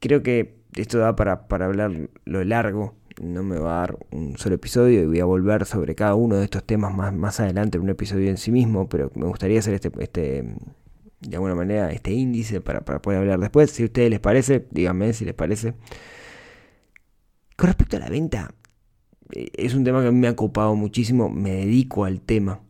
Creo 0.00 0.22
que 0.22 0.56
esto 0.76 0.98
da 0.98 1.16
para, 1.16 1.48
para 1.48 1.66
hablar 1.66 2.10
lo 2.24 2.44
largo, 2.44 2.94
no 3.20 3.42
me 3.42 3.58
va 3.58 3.76
a 3.76 3.80
dar 3.80 3.98
un 4.10 4.36
solo 4.38 4.56
episodio 4.56 5.02
y 5.02 5.06
voy 5.06 5.20
a 5.20 5.24
volver 5.24 5.66
sobre 5.66 5.94
cada 5.94 6.14
uno 6.14 6.36
de 6.36 6.44
estos 6.44 6.64
temas 6.64 6.94
más, 6.94 7.12
más 7.12 7.40
adelante 7.40 7.78
en 7.78 7.84
un 7.84 7.90
episodio 7.90 8.30
en 8.30 8.36
sí 8.36 8.50
mismo, 8.50 8.88
pero 8.88 9.10
me 9.14 9.26
gustaría 9.26 9.58
hacer 9.58 9.74
este, 9.74 9.90
este 9.98 10.44
de 11.20 11.36
alguna 11.36 11.54
manera 11.54 11.92
este 11.92 12.10
índice 12.12 12.60
para, 12.60 12.80
para 12.80 13.00
poder 13.00 13.20
hablar 13.20 13.38
después. 13.38 13.70
Si 13.70 13.82
a 13.82 13.86
ustedes 13.86 14.10
les 14.10 14.20
parece, 14.20 14.66
díganme 14.70 15.12
si 15.12 15.24
les 15.24 15.34
parece. 15.34 15.74
Con 17.56 17.68
respecto 17.68 17.96
a 17.96 18.00
la 18.00 18.08
venta, 18.08 18.54
eh, 19.32 19.48
es 19.54 19.74
un 19.74 19.84
tema 19.84 20.00
que 20.00 20.08
a 20.08 20.12
mí 20.12 20.18
me 20.18 20.28
ha 20.28 20.32
ocupado 20.32 20.74
muchísimo, 20.74 21.28
me 21.28 21.52
dedico 21.52 22.04
al 22.04 22.20
tema, 22.20 22.60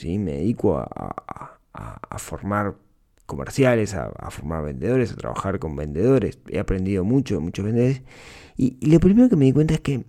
¿sí? 0.00 0.18
me 0.18 0.32
dedico 0.32 0.78
a, 0.78 1.58
formar 2.18 2.74
comerciales, 3.26 3.94
a, 3.94 4.30
formar 4.30 4.64
vendedores, 4.64 5.12
a 5.12 5.16
trabajar 5.16 5.58
con 5.58 5.76
vendedores. 5.76 6.38
He 6.48 6.58
aprendido 6.58 7.04
mucho 7.04 7.40
muchos 7.40 7.64
vendedores. 7.64 8.02
Y, 8.56 8.76
lo 8.86 8.98
primero 9.00 9.28
que 9.28 9.36
me 9.36 9.44
di 9.44 9.52
cuenta 9.52 9.74
es 9.74 9.80
que 9.80 10.04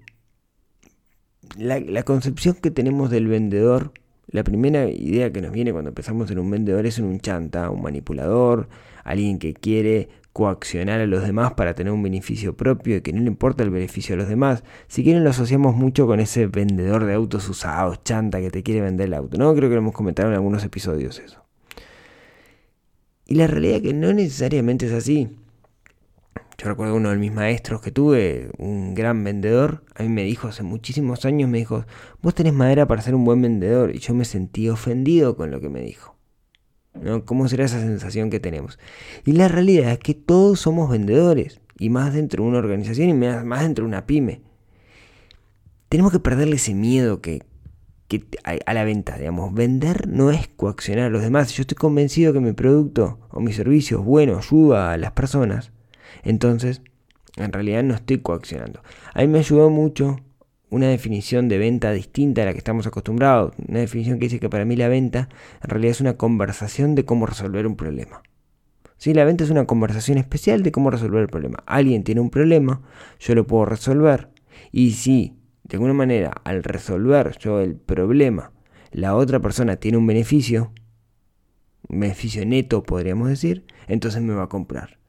la, 1.57 1.79
la, 1.79 2.03
concepción 2.03 2.55
que 2.55 2.71
tenemos 2.71 3.09
del 3.09 3.27
vendedor, 3.27 3.93
la 4.27 4.43
primera 4.43 4.89
idea 4.89 5.31
que 5.31 5.41
nos 5.41 5.51
viene 5.51 5.71
cuando 5.71 5.89
empezamos 5.89 6.31
en 6.31 6.39
un 6.39 6.49
vendedor 6.49 6.85
es 6.85 6.97
en 6.97 7.05
un 7.05 7.19
chanta, 7.19 7.69
un 7.69 7.81
manipulador, 7.81 8.69
alguien 9.03 9.39
que 9.39 9.53
quiere 9.53 10.09
coaccionar 10.33 11.01
a 11.01 11.05
los 11.05 11.23
demás 11.23 11.53
para 11.53 11.73
tener 11.73 11.91
un 11.91 12.03
beneficio 12.03 12.55
propio 12.55 12.97
y 12.97 13.01
que 13.01 13.13
no 13.13 13.21
le 13.21 13.27
importa 13.27 13.63
el 13.63 13.69
beneficio 13.69 14.15
a 14.15 14.17
los 14.17 14.29
demás. 14.29 14.63
Si 14.87 15.03
quieren 15.03 15.23
lo 15.23 15.29
asociamos 15.29 15.75
mucho 15.75 16.07
con 16.07 16.19
ese 16.19 16.47
vendedor 16.47 17.05
de 17.05 17.13
autos 17.13 17.47
usados, 17.49 18.03
chanta 18.03 18.39
que 18.39 18.49
te 18.49 18.63
quiere 18.63 18.81
vender 18.81 19.07
el 19.07 19.13
auto. 19.13 19.37
No, 19.37 19.53
creo 19.55 19.69
que 19.69 19.75
lo 19.75 19.81
hemos 19.81 19.93
comentado 19.93 20.29
en 20.29 20.35
algunos 20.35 20.63
episodios 20.63 21.19
eso. 21.19 21.43
Y 23.25 23.35
la 23.35 23.47
realidad 23.47 23.77
es 23.77 23.81
que 23.81 23.93
no 23.93 24.13
necesariamente 24.13 24.87
es 24.87 24.93
así. 24.93 25.29
Yo 26.57 26.67
recuerdo 26.67 26.95
uno 26.95 27.09
de 27.09 27.17
mis 27.17 27.31
maestros 27.31 27.81
que 27.81 27.91
tuve, 27.91 28.51
un 28.57 28.93
gran 28.93 29.23
vendedor, 29.23 29.83
a 29.95 30.03
mí 30.03 30.09
me 30.09 30.23
dijo 30.23 30.47
hace 30.47 30.63
muchísimos 30.63 31.25
años, 31.25 31.49
me 31.49 31.57
dijo, 31.57 31.85
vos 32.21 32.35
tenés 32.35 32.53
madera 32.53 32.87
para 32.87 33.01
ser 33.01 33.15
un 33.15 33.25
buen 33.25 33.41
vendedor. 33.41 33.95
Y 33.95 33.99
yo 33.99 34.13
me 34.13 34.25
sentí 34.25 34.69
ofendido 34.69 35.35
con 35.35 35.49
lo 35.49 35.59
que 35.59 35.69
me 35.69 35.81
dijo. 35.81 36.15
¿Cómo 37.25 37.47
será 37.47 37.65
esa 37.65 37.79
sensación 37.79 38.29
que 38.29 38.39
tenemos? 38.39 38.77
Y 39.25 39.31
la 39.31 39.47
realidad 39.47 39.91
es 39.91 39.99
que 39.99 40.13
todos 40.13 40.59
somos 40.59 40.89
vendedores, 40.89 41.61
y 41.81 41.89
más 41.89 42.13
dentro 42.13 42.43
de 42.43 42.49
una 42.49 42.59
organización 42.59 43.09
y 43.09 43.13
más 43.13 43.61
dentro 43.63 43.83
de 43.83 43.87
una 43.87 44.05
pyme. 44.05 44.41
Tenemos 45.89 46.11
que 46.11 46.19
perderle 46.19 46.57
ese 46.57 46.75
miedo 46.75 47.21
que, 47.21 47.41
a, 48.43 48.73
la 48.73 48.83
venta, 48.83 49.17
digamos. 49.17 49.51
Vender 49.53 50.07
no 50.07 50.29
es 50.29 50.47
coaccionar 50.47 51.05
a 51.05 51.09
los 51.09 51.23
demás. 51.23 51.51
Yo 51.53 51.61
estoy 51.61 51.77
convencido 51.77 52.33
que 52.33 52.39
mi 52.39 52.53
producto 52.53 53.19
o 53.31 53.39
mi 53.39 53.51
servicio 53.51 53.99
es 53.99 54.05
bueno, 54.05 54.37
ayuda 54.37 54.93
a 54.93 54.97
las 54.97 55.13
personas, 55.13 55.71
entonces 56.23 56.83
en 57.37 57.51
realidad 57.51 57.81
no 57.81 57.95
estoy 57.95 58.19
coaccionando. 58.19 58.83
A 59.15 59.21
mí 59.21 59.27
me 59.27 59.39
ayudó 59.39 59.71
mucho 59.71 60.17
una 60.71 60.87
definición 60.87 61.49
de 61.49 61.59
venta 61.59 61.91
distinta 61.91 62.41
a 62.41 62.45
la 62.45 62.53
que 62.53 62.57
estamos 62.57 62.87
acostumbrados. 62.87 63.53
Una 63.67 63.79
definición 63.79 64.17
que 64.17 64.25
dice 64.25 64.39
que 64.39 64.49
para 64.49 64.65
mí 64.65 64.75
la 64.75 64.87
venta 64.87 65.29
en 65.61 65.69
realidad 65.69 65.91
es 65.91 66.01
una 66.01 66.17
conversación 66.17 66.95
de 66.95 67.05
cómo 67.05 67.27
resolver 67.27 67.67
un 67.67 67.75
problema. 67.75 68.23
Sí, 68.97 69.13
la 69.13 69.25
venta 69.25 69.43
es 69.43 69.49
una 69.49 69.65
conversación 69.65 70.17
especial 70.17 70.63
de 70.63 70.71
cómo 70.71 70.89
resolver 70.89 71.21
el 71.21 71.27
problema. 71.27 71.61
Alguien 71.65 72.03
tiene 72.03 72.21
un 72.21 72.29
problema, 72.29 72.81
yo 73.19 73.35
lo 73.35 73.45
puedo 73.45 73.65
resolver. 73.65 74.29
Y 74.71 74.91
si 74.91 75.35
de 75.63 75.75
alguna 75.75 75.93
manera 75.93 76.31
al 76.43 76.63
resolver 76.63 77.37
yo 77.37 77.59
el 77.59 77.75
problema, 77.75 78.53
la 78.91 79.15
otra 79.15 79.41
persona 79.41 79.75
tiene 79.75 79.97
un 79.97 80.07
beneficio, 80.07 80.71
un 81.89 81.99
beneficio 81.99 82.45
neto 82.45 82.83
podríamos 82.83 83.27
decir, 83.27 83.65
entonces 83.87 84.21
me 84.21 84.33
va 84.33 84.43
a 84.43 84.49
comprar. 84.49 85.00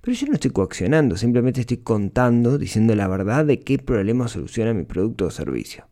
Pero 0.00 0.16
yo 0.16 0.26
no 0.26 0.34
estoy 0.34 0.50
coaccionando, 0.50 1.16
simplemente 1.16 1.60
estoy 1.60 1.78
contando, 1.78 2.58
diciendo 2.58 2.94
la 2.94 3.08
verdad 3.08 3.44
de 3.44 3.60
qué 3.60 3.78
problema 3.78 4.28
soluciona 4.28 4.72
mi 4.72 4.84
producto 4.84 5.26
o 5.26 5.30
servicio. 5.30 5.86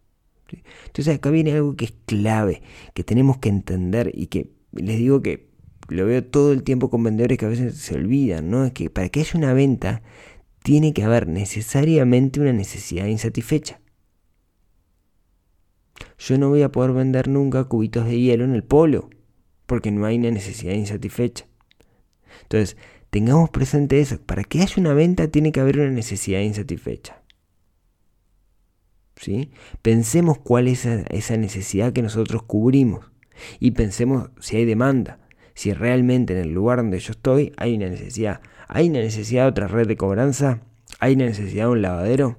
Entonces 0.87 1.17
acá 1.17 1.31
viene 1.31 1.53
algo 1.53 1.77
que 1.77 1.87
es 1.87 1.95
clave, 2.07 2.63
que 2.95 3.05
tenemos 3.05 3.39
que 3.39 3.51
entender 3.51 4.11
y 4.15 4.29
que 4.29 4.51
les 4.73 4.97
digo 4.97 5.21
que 5.21 5.49
lo 5.89 6.07
veo 6.07 6.25
todo 6.25 6.53
el 6.53 6.63
tiempo 6.63 6.91
con 6.91 7.03
vendedores 7.03 7.39
que 7.39 7.47
a 7.47 7.51
veces 7.51 7.77
se 7.77 7.95
olvidan, 7.95 8.51
¿no? 8.51 8.65
Es 8.65 8.73
que 8.73 8.91
para 8.91 9.09
que 9.09 9.21
haya 9.21 9.33
una 9.39 9.53
venta 9.53 10.03
tiene 10.63 10.93
que 10.93 11.05
haber 11.05 11.29
necesariamente 11.29 12.41
una 12.41 12.53
necesidad 12.53 13.07
insatisfecha. 13.07 13.81
Yo 16.19 16.39
no 16.39 16.49
voy 16.49 16.63
a 16.63 16.73
poder 16.73 16.93
vender 16.93 17.29
nunca 17.29 17.65
cubitos 17.65 18.07
de 18.07 18.21
hielo 18.21 18.45
en 18.45 18.55
el 18.55 18.65
polo, 18.65 19.09
porque 19.67 19.91
no 19.91 20.05
hay 20.05 20.19
una 20.19 20.31
necesidad 20.31 20.75
insatisfecha. 20.75 21.47
Entonces, 22.43 22.77
Tengamos 23.11 23.51
presente 23.51 24.01
eso. 24.01 24.21
Para 24.21 24.45
que 24.45 24.61
haya 24.61 24.75
una 24.77 24.95
venta 24.95 25.29
tiene 25.29 25.53
que 25.53 25.61
haber 25.61 25.79
una 25.79 25.91
necesidad 25.91 26.41
insatisfecha. 26.41 27.23
¿Sí? 29.17 29.51
Pensemos 29.83 30.39
cuál 30.39 30.69
es 30.69 30.87
esa 30.87 31.37
necesidad 31.37 31.93
que 31.93 32.03
nosotros 32.03 32.43
cubrimos. 32.43 33.11
Y 33.59 33.73
pensemos 33.73 34.31
si 34.41 34.57
hay 34.57 34.65
demanda. 34.65 35.19
Si 35.55 35.73
realmente 35.73 36.35
en 36.35 36.41
el 36.41 36.53
lugar 36.53 36.79
donde 36.79 37.01
yo 37.01 37.13
estoy 37.13 37.53
hay 37.57 37.75
una 37.75 37.89
necesidad. 37.89 38.41
¿Hay 38.69 38.91
una 38.91 39.01
necesidad 39.01 39.45
de 39.45 39.49
otra 39.49 39.69
red 39.69 39.89
de 39.89 39.97
cobranza? 39.97 40.61
¿Hay 41.01 41.15
una 41.15 41.25
necesidad 41.25 41.65
de 41.65 41.71
un 41.71 41.83
lavadero? 41.83 42.39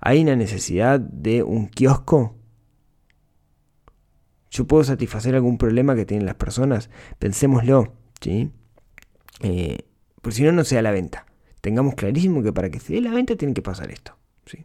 ¿Hay 0.00 0.22
una 0.22 0.36
necesidad 0.36 0.98
de 1.00 1.42
un 1.42 1.68
kiosco? 1.68 2.36
¿Yo 4.50 4.66
puedo 4.66 4.82
satisfacer 4.82 5.34
algún 5.34 5.58
problema 5.58 5.94
que 5.94 6.04
tienen 6.04 6.26
las 6.26 6.34
personas? 6.34 6.90
Pensémoslo. 7.18 7.94
¿sí? 8.20 8.50
Eh, 9.40 9.78
porque 10.20 10.36
si 10.36 10.42
no, 10.42 10.52
no 10.52 10.64
sea 10.64 10.82
la 10.82 10.90
venta. 10.90 11.26
Tengamos 11.60 11.94
clarísimo 11.94 12.42
que 12.42 12.52
para 12.52 12.70
que 12.70 12.80
se 12.80 12.94
dé 12.94 13.00
la 13.00 13.10
venta 13.10 13.36
tiene 13.36 13.54
que 13.54 13.62
pasar 13.62 13.90
esto. 13.90 14.16
¿sí? 14.46 14.64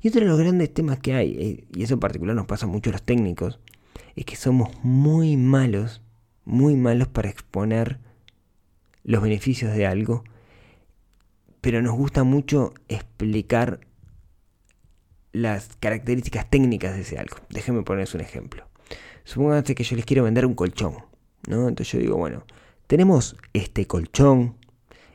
Y 0.00 0.08
otro 0.08 0.20
de 0.20 0.26
los 0.26 0.38
grandes 0.38 0.72
temas 0.72 0.98
que 0.98 1.14
hay, 1.14 1.36
eh, 1.38 1.64
y 1.74 1.82
eso 1.82 1.94
en 1.94 2.00
particular 2.00 2.34
nos 2.34 2.46
pasa 2.46 2.66
mucho 2.66 2.90
a 2.90 2.92
los 2.92 3.02
técnicos, 3.02 3.58
es 4.14 4.24
que 4.24 4.36
somos 4.36 4.70
muy 4.82 5.36
malos, 5.36 6.02
muy 6.44 6.76
malos 6.76 7.08
para 7.08 7.28
exponer 7.28 7.98
los 9.02 9.22
beneficios 9.22 9.74
de 9.74 9.86
algo, 9.86 10.24
pero 11.60 11.82
nos 11.82 11.94
gusta 11.94 12.24
mucho 12.24 12.74
explicar 12.88 13.80
las 15.32 15.76
características 15.80 16.48
técnicas 16.48 16.94
de 16.94 17.02
ese 17.02 17.18
algo. 17.18 17.36
Déjenme 17.50 17.82
ponerles 17.82 18.14
un 18.14 18.20
ejemplo. 18.20 18.66
Supónganse 19.24 19.74
que 19.74 19.84
yo 19.84 19.96
les 19.96 20.06
quiero 20.06 20.24
vender 20.24 20.46
un 20.46 20.54
colchón, 20.54 20.94
¿no? 21.48 21.68
Entonces 21.68 21.92
yo 21.92 21.98
digo, 21.98 22.16
bueno, 22.16 22.44
tenemos 22.86 23.36
este 23.52 23.86
colchón 23.86 24.55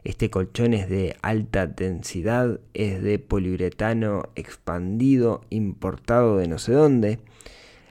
este 0.04 0.30
colchón 0.30 0.74
es 0.74 0.90
de 0.90 1.16
alta 1.22 1.68
densidad, 1.68 2.60
es 2.74 3.02
de 3.04 3.20
poliuretano 3.20 4.24
expandido, 4.36 5.42
importado 5.50 6.38
de 6.38 6.48
no 6.48 6.58
sé 6.58 6.74
dónde. 6.74 7.20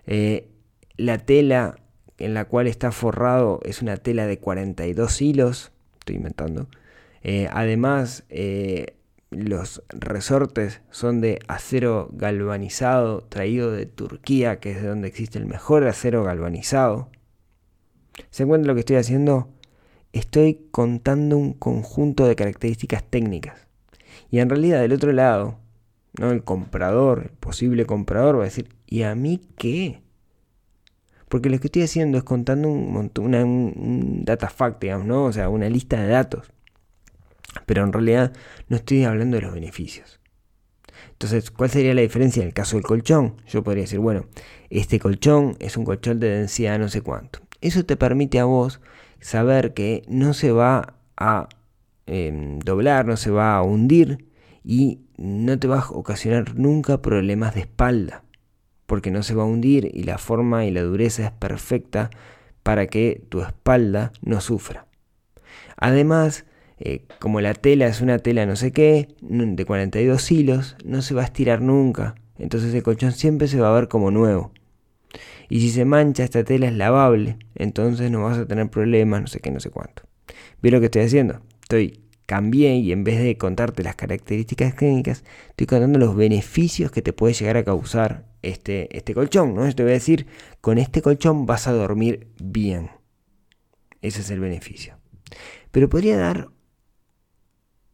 Eh, 0.06 0.48
la 0.96 1.18
tela 1.18 1.76
en 2.18 2.34
la 2.34 2.46
cual 2.46 2.66
está 2.66 2.92
forrado 2.92 3.60
es 3.64 3.80
una 3.80 3.96
tela 3.96 4.26
de 4.26 4.38
42 4.38 5.22
hilos, 5.22 5.72
estoy 6.00 6.16
inventando. 6.16 6.68
Eh, 7.22 7.48
además, 7.52 8.24
eh, 8.28 8.94
los 9.30 9.82
resortes 9.90 10.80
son 10.90 11.20
de 11.20 11.38
acero 11.46 12.08
galvanizado 12.12 13.22
traído 13.22 13.70
de 13.70 13.86
Turquía, 13.86 14.58
que 14.58 14.72
es 14.72 14.82
de 14.82 14.88
donde 14.88 15.08
existe 15.08 15.38
el 15.38 15.46
mejor 15.46 15.86
acero 15.86 16.24
galvanizado. 16.24 17.08
¿Se 18.30 18.42
encuentra 18.42 18.68
lo 18.68 18.74
que 18.74 18.80
estoy 18.80 18.96
haciendo? 18.96 19.48
Estoy 20.12 20.66
contando 20.70 21.36
un 21.36 21.52
conjunto 21.52 22.26
de 22.26 22.36
características 22.36 23.04
técnicas. 23.04 23.66
Y 24.30 24.38
en 24.38 24.48
realidad 24.48 24.80
del 24.80 24.92
otro 24.92 25.12
lado, 25.12 25.58
¿no? 26.18 26.30
el 26.30 26.44
comprador, 26.44 27.30
el 27.30 27.36
posible 27.38 27.86
comprador 27.86 28.36
va 28.36 28.42
a 28.42 28.44
decir, 28.44 28.68
¿y 28.86 29.02
a 29.02 29.14
mí 29.14 29.40
qué? 29.56 30.02
Porque 31.28 31.48
lo 31.48 31.58
que 31.60 31.68
estoy 31.68 31.82
haciendo 31.82 32.18
es 32.18 32.24
contando 32.24 32.68
un, 32.68 33.12
una, 33.18 33.44
un 33.44 34.24
data 34.24 34.48
fact, 34.48 34.82
digamos, 34.82 35.06
¿no? 35.06 35.24
O 35.26 35.32
sea, 35.32 35.48
una 35.48 35.68
lista 35.68 36.00
de 36.00 36.08
datos. 36.08 36.50
Pero 37.66 37.84
en 37.84 37.92
realidad 37.92 38.32
no 38.68 38.76
estoy 38.76 39.04
hablando 39.04 39.36
de 39.36 39.42
los 39.42 39.54
beneficios. 39.54 40.20
Entonces, 41.12 41.50
¿cuál 41.50 41.70
sería 41.70 41.94
la 41.94 42.00
diferencia 42.00 42.40
en 42.40 42.48
el 42.48 42.54
caso 42.54 42.76
del 42.76 42.84
colchón? 42.84 43.36
Yo 43.46 43.62
podría 43.62 43.84
decir, 43.84 44.00
bueno, 44.00 44.26
este 44.70 44.98
colchón 44.98 45.56
es 45.60 45.76
un 45.76 45.84
colchón 45.84 46.18
de 46.18 46.30
densidad 46.30 46.78
no 46.78 46.88
sé 46.88 47.02
cuánto. 47.02 47.40
Eso 47.60 47.84
te 47.84 47.96
permite 47.96 48.38
a 48.38 48.44
vos 48.44 48.80
saber 49.20 49.74
que 49.74 50.02
no 50.08 50.34
se 50.34 50.52
va 50.52 50.94
a 51.16 51.48
em, 52.06 52.58
doblar, 52.58 53.06
no 53.06 53.16
se 53.16 53.30
va 53.30 53.56
a 53.56 53.62
hundir 53.62 54.26
y 54.64 55.00
no 55.16 55.58
te 55.58 55.68
va 55.68 55.80
a 55.80 55.90
ocasionar 55.90 56.56
nunca 56.56 57.02
problemas 57.02 57.54
de 57.54 57.60
espalda, 57.60 58.24
porque 58.86 59.10
no 59.10 59.22
se 59.22 59.34
va 59.34 59.42
a 59.42 59.46
hundir 59.46 59.90
y 59.92 60.04
la 60.04 60.18
forma 60.18 60.64
y 60.64 60.70
la 60.70 60.82
dureza 60.82 61.24
es 61.24 61.32
perfecta 61.32 62.10
para 62.62 62.86
que 62.86 63.22
tu 63.28 63.42
espalda 63.42 64.12
no 64.22 64.40
sufra. 64.40 64.86
Además, 65.76 66.44
eh, 66.78 67.04
como 67.18 67.40
la 67.40 67.54
tela 67.54 67.86
es 67.86 68.00
una 68.00 68.18
tela 68.18 68.46
no 68.46 68.56
sé 68.56 68.72
qué, 68.72 69.08
de 69.20 69.64
42 69.64 70.30
hilos, 70.32 70.76
no 70.84 71.02
se 71.02 71.14
va 71.14 71.22
a 71.22 71.26
estirar 71.26 71.60
nunca, 71.60 72.14
entonces 72.38 72.72
el 72.74 72.82
colchón 72.82 73.12
siempre 73.12 73.48
se 73.48 73.60
va 73.60 73.68
a 73.68 73.78
ver 73.78 73.88
como 73.88 74.10
nuevo. 74.10 74.52
Y 75.50 75.60
si 75.60 75.70
se 75.70 75.84
mancha, 75.84 76.24
esta 76.24 76.44
tela 76.44 76.68
es 76.68 76.74
lavable, 76.74 77.36
entonces 77.56 78.10
no 78.10 78.22
vas 78.22 78.38
a 78.38 78.46
tener 78.46 78.70
problemas, 78.70 79.20
no 79.20 79.26
sé 79.26 79.40
qué, 79.40 79.50
no 79.50 79.60
sé 79.60 79.70
cuánto. 79.70 80.04
¿Ves 80.62 80.72
lo 80.72 80.78
que 80.78 80.86
estoy 80.86 81.02
haciendo? 81.02 81.40
Estoy 81.60 82.00
cambié 82.26 82.76
y 82.76 82.92
en 82.92 83.02
vez 83.02 83.20
de 83.20 83.36
contarte 83.36 83.82
las 83.82 83.96
características 83.96 84.74
clínicas, 84.74 85.24
estoy 85.48 85.66
contando 85.66 85.98
los 85.98 86.14
beneficios 86.14 86.92
que 86.92 87.02
te 87.02 87.12
puede 87.12 87.34
llegar 87.34 87.56
a 87.56 87.64
causar 87.64 88.26
este, 88.42 88.96
este 88.96 89.12
colchón. 89.12 89.56
¿no? 89.56 89.66
Yo 89.66 89.74
te 89.74 89.82
voy 89.82 89.90
a 89.90 89.94
decir, 89.94 90.28
con 90.60 90.78
este 90.78 91.02
colchón 91.02 91.44
vas 91.46 91.66
a 91.66 91.72
dormir 91.72 92.28
bien. 92.40 92.90
Ese 94.00 94.20
es 94.20 94.30
el 94.30 94.38
beneficio. 94.38 94.96
Pero 95.72 95.88
podría 95.88 96.16
dar 96.16 96.50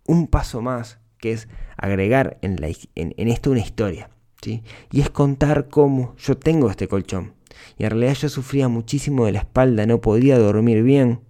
un 0.07 0.27
paso 0.27 0.61
más, 0.61 0.99
que 1.17 1.33
es 1.33 1.49
agregar 1.79 2.37
en, 2.43 2.61
la, 2.61 2.69
en 2.95 3.29
esto 3.29 3.51
una 3.51 3.61
historia. 3.61 4.11
¿sí? 4.43 4.63
Y 4.93 5.01
es 5.01 5.09
contar 5.09 5.69
cómo 5.71 6.15
yo 6.19 6.37
tengo 6.37 6.69
este 6.69 6.89
colchón. 6.89 7.36
Y 7.79 7.85
en 7.85 7.91
realidad 7.91 8.15
yo 8.15 8.29
sufría 8.29 8.69
muchísimo 8.69 9.27
de 9.27 9.33
la 9.33 9.41
espalda, 9.41 9.87
no 9.87 10.01
podía 10.01 10.39
dormir 10.39 10.83
bien. 10.83 11.21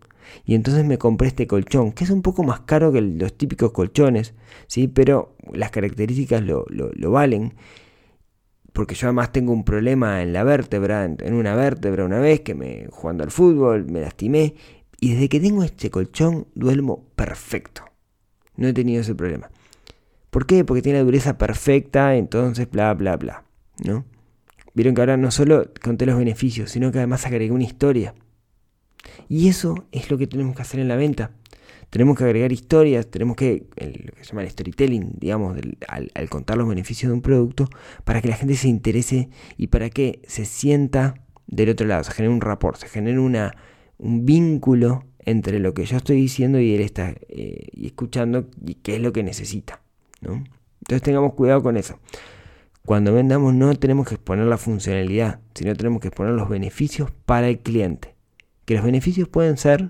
Y 0.44 0.54
entonces 0.54 0.84
me 0.84 0.98
compré 0.98 1.28
este 1.28 1.46
colchón, 1.46 1.92
que 1.92 2.04
es 2.04 2.10
un 2.10 2.22
poco 2.22 2.42
más 2.42 2.60
caro 2.60 2.92
que 2.92 3.00
los 3.00 3.36
típicos 3.36 3.72
colchones, 3.72 4.34
¿sí? 4.66 4.88
pero 4.88 5.36
las 5.52 5.70
características 5.70 6.42
lo, 6.42 6.66
lo, 6.68 7.10
valen. 7.10 7.54
Porque 8.72 8.94
yo 8.94 9.06
además 9.06 9.32
tengo 9.32 9.52
un 9.52 9.64
problema 9.64 10.22
en 10.22 10.32
la 10.32 10.44
vértebra, 10.44 11.04
en 11.04 11.34
una 11.34 11.54
vértebra 11.54 12.04
una 12.04 12.18
vez 12.18 12.40
que 12.40 12.54
me 12.54 12.88
jugando 12.90 13.24
al 13.24 13.30
fútbol 13.30 13.86
me 13.86 14.00
lastimé. 14.00 14.54
Y 15.00 15.14
desde 15.14 15.28
que 15.28 15.40
tengo 15.40 15.62
este 15.62 15.90
colchón 15.90 16.46
duermo 16.54 17.06
perfecto. 17.16 17.82
No 18.56 18.68
he 18.68 18.72
tenido 18.72 19.00
ese 19.00 19.14
problema. 19.14 19.50
¿Por 20.30 20.46
qué? 20.46 20.64
Porque 20.64 20.82
tiene 20.82 21.02
dureza 21.02 21.38
perfecta, 21.38 22.16
entonces 22.16 22.70
bla 22.70 22.92
bla 22.94 23.16
bla. 23.16 23.44
¿No? 23.84 24.04
Vieron 24.76 24.94
que 24.94 25.00
ahora 25.00 25.16
no 25.16 25.30
solo 25.30 25.70
conté 25.82 26.04
los 26.04 26.18
beneficios, 26.18 26.70
sino 26.70 26.92
que 26.92 26.98
además 26.98 27.24
agregué 27.24 27.50
una 27.50 27.64
historia. 27.64 28.14
Y 29.26 29.48
eso 29.48 29.86
es 29.90 30.10
lo 30.10 30.18
que 30.18 30.26
tenemos 30.26 30.54
que 30.54 30.60
hacer 30.60 30.80
en 30.80 30.88
la 30.88 30.96
venta. 30.96 31.30
Tenemos 31.88 32.18
que 32.18 32.24
agregar 32.24 32.52
historias, 32.52 33.06
tenemos 33.06 33.36
que, 33.36 33.68
lo 33.74 34.12
que 34.12 34.22
se 34.22 34.32
llama 34.32 34.42
el 34.42 34.50
storytelling, 34.50 35.14
digamos, 35.18 35.56
al, 35.88 36.28
contar 36.28 36.58
los 36.58 36.68
beneficios 36.68 37.08
de 37.08 37.14
un 37.14 37.22
producto, 37.22 37.70
para 38.04 38.20
que 38.20 38.28
la 38.28 38.36
gente 38.36 38.54
se 38.54 38.68
interese 38.68 39.30
y 39.56 39.68
para 39.68 39.88
que 39.88 40.20
se 40.26 40.44
sienta 40.44 41.22
del 41.46 41.70
otro 41.70 41.86
lado, 41.86 42.04
se 42.04 42.12
genere 42.12 42.34
un 42.34 42.42
rapport, 42.42 42.76
se 42.76 42.88
genere 42.88 43.18
una, 43.18 43.56
un 43.96 44.26
vínculo 44.26 45.04
entre 45.20 45.58
lo 45.58 45.72
que 45.72 45.86
yo 45.86 45.96
estoy 45.96 46.16
diciendo 46.16 46.60
y 46.60 46.74
él 46.74 46.82
está 46.82 47.14
eh, 47.28 47.68
escuchando 47.80 48.50
y 48.62 48.74
qué 48.74 48.96
es 48.96 49.00
lo 49.00 49.14
que 49.14 49.22
necesita. 49.22 49.80
Entonces 50.20 51.00
tengamos 51.00 51.32
cuidado 51.32 51.62
con 51.62 51.78
eso. 51.78 51.98
Cuando 52.86 53.12
vendamos 53.12 53.52
no 53.52 53.74
tenemos 53.74 54.06
que 54.06 54.14
exponer 54.14 54.46
la 54.46 54.58
funcionalidad, 54.58 55.40
sino 55.56 55.74
tenemos 55.74 56.00
que 56.00 56.06
exponer 56.06 56.34
los 56.34 56.48
beneficios 56.48 57.10
para 57.10 57.48
el 57.48 57.58
cliente. 57.58 58.14
Que 58.64 58.76
los 58.76 58.84
beneficios 58.84 59.28
pueden 59.28 59.56
ser 59.56 59.88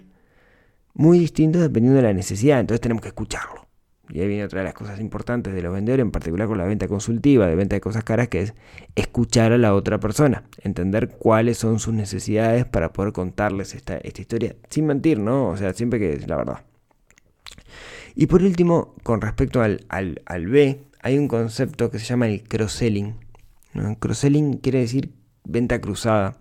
muy 0.95 1.19
distintos 1.19 1.61
dependiendo 1.61 1.99
de 1.99 2.07
la 2.07 2.15
necesidad, 2.15 2.59
entonces 2.59 2.81
tenemos 2.81 3.03
que 3.03 3.09
escucharlo. 3.09 3.67
Y 4.09 4.21
ahí 4.21 4.29
viene 4.29 4.45
otra 4.45 4.61
de 4.61 4.65
las 4.65 4.73
cosas 4.73 4.99
importantes 4.99 5.53
de 5.53 5.61
los 5.61 5.75
vendedores, 5.75 6.05
en 6.05 6.11
particular 6.11 6.49
con 6.49 6.57
la 6.57 6.65
venta 6.65 6.89
consultiva, 6.89 7.47
de 7.47 7.55
venta 7.55 7.77
de 7.77 7.83
cosas 7.83 8.03
caras, 8.03 8.29
que 8.29 8.41
es 8.41 8.55
escuchar 8.95 9.53
a 9.53 9.59
la 9.59 9.75
otra 9.75 10.01
persona, 10.01 10.45
entender 10.63 11.11
cuáles 11.19 11.59
son 11.59 11.79
sus 11.81 11.93
necesidades 11.93 12.65
para 12.65 12.95
poder 12.95 13.13
contarles 13.13 13.75
esta, 13.75 14.01
historia, 14.03 14.57
sin 14.71 14.87
mentir, 14.87 15.19
¿no? 15.19 15.51
O 15.51 15.57
sea, 15.59 15.75
siempre 15.75 15.99
que 15.99 16.15
es 16.15 16.27
la 16.29 16.37
verdad. 16.37 16.61
Y 18.17 18.27
por 18.27 18.43
último, 18.43 18.95
con 19.03 19.21
respecto 19.21 19.61
al, 19.61 19.85
al 19.89 20.47
B, 20.47 20.81
hay 21.03 21.19
un 21.19 21.29
concepto 21.29 21.91
que 21.91 21.99
se 21.99 22.07
llama 22.07 22.27
el 22.27 22.43
cross-selling. 22.43 23.15
Cross-selling 24.01 24.55
quiere 24.55 24.81
decir 24.81 25.13
venta 25.45 25.83
cruzada. 25.83 26.39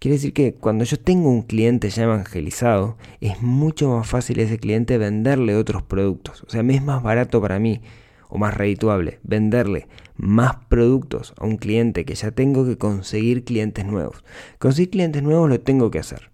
Quiere 0.00 0.16
decir 0.16 0.32
que 0.32 0.54
cuando 0.54 0.84
yo 0.84 0.98
tengo 0.98 1.30
un 1.30 1.42
cliente 1.42 1.88
ya 1.88 2.02
evangelizado, 2.02 2.98
es 3.20 3.40
mucho 3.40 3.88
más 3.90 4.08
fácil 4.08 4.40
a 4.40 4.42
ese 4.42 4.58
cliente 4.58 4.98
venderle 4.98 5.54
otros 5.54 5.84
productos. 5.84 6.42
O 6.42 6.50
sea, 6.50 6.62
es 6.62 6.82
más 6.82 7.02
barato 7.02 7.40
para 7.40 7.60
mí 7.60 7.80
o 8.28 8.36
más 8.36 8.54
redituable 8.54 9.20
venderle 9.22 9.86
más 10.16 10.56
productos 10.68 11.32
a 11.38 11.44
un 11.44 11.56
cliente 11.56 12.04
que 12.04 12.16
ya 12.16 12.32
tengo 12.32 12.66
que 12.66 12.76
conseguir 12.76 13.44
clientes 13.44 13.84
nuevos. 13.86 14.24
Conseguir 14.58 14.90
clientes 14.90 15.22
nuevos 15.22 15.48
lo 15.48 15.60
tengo 15.60 15.92
que 15.92 16.00
hacer. 16.00 16.32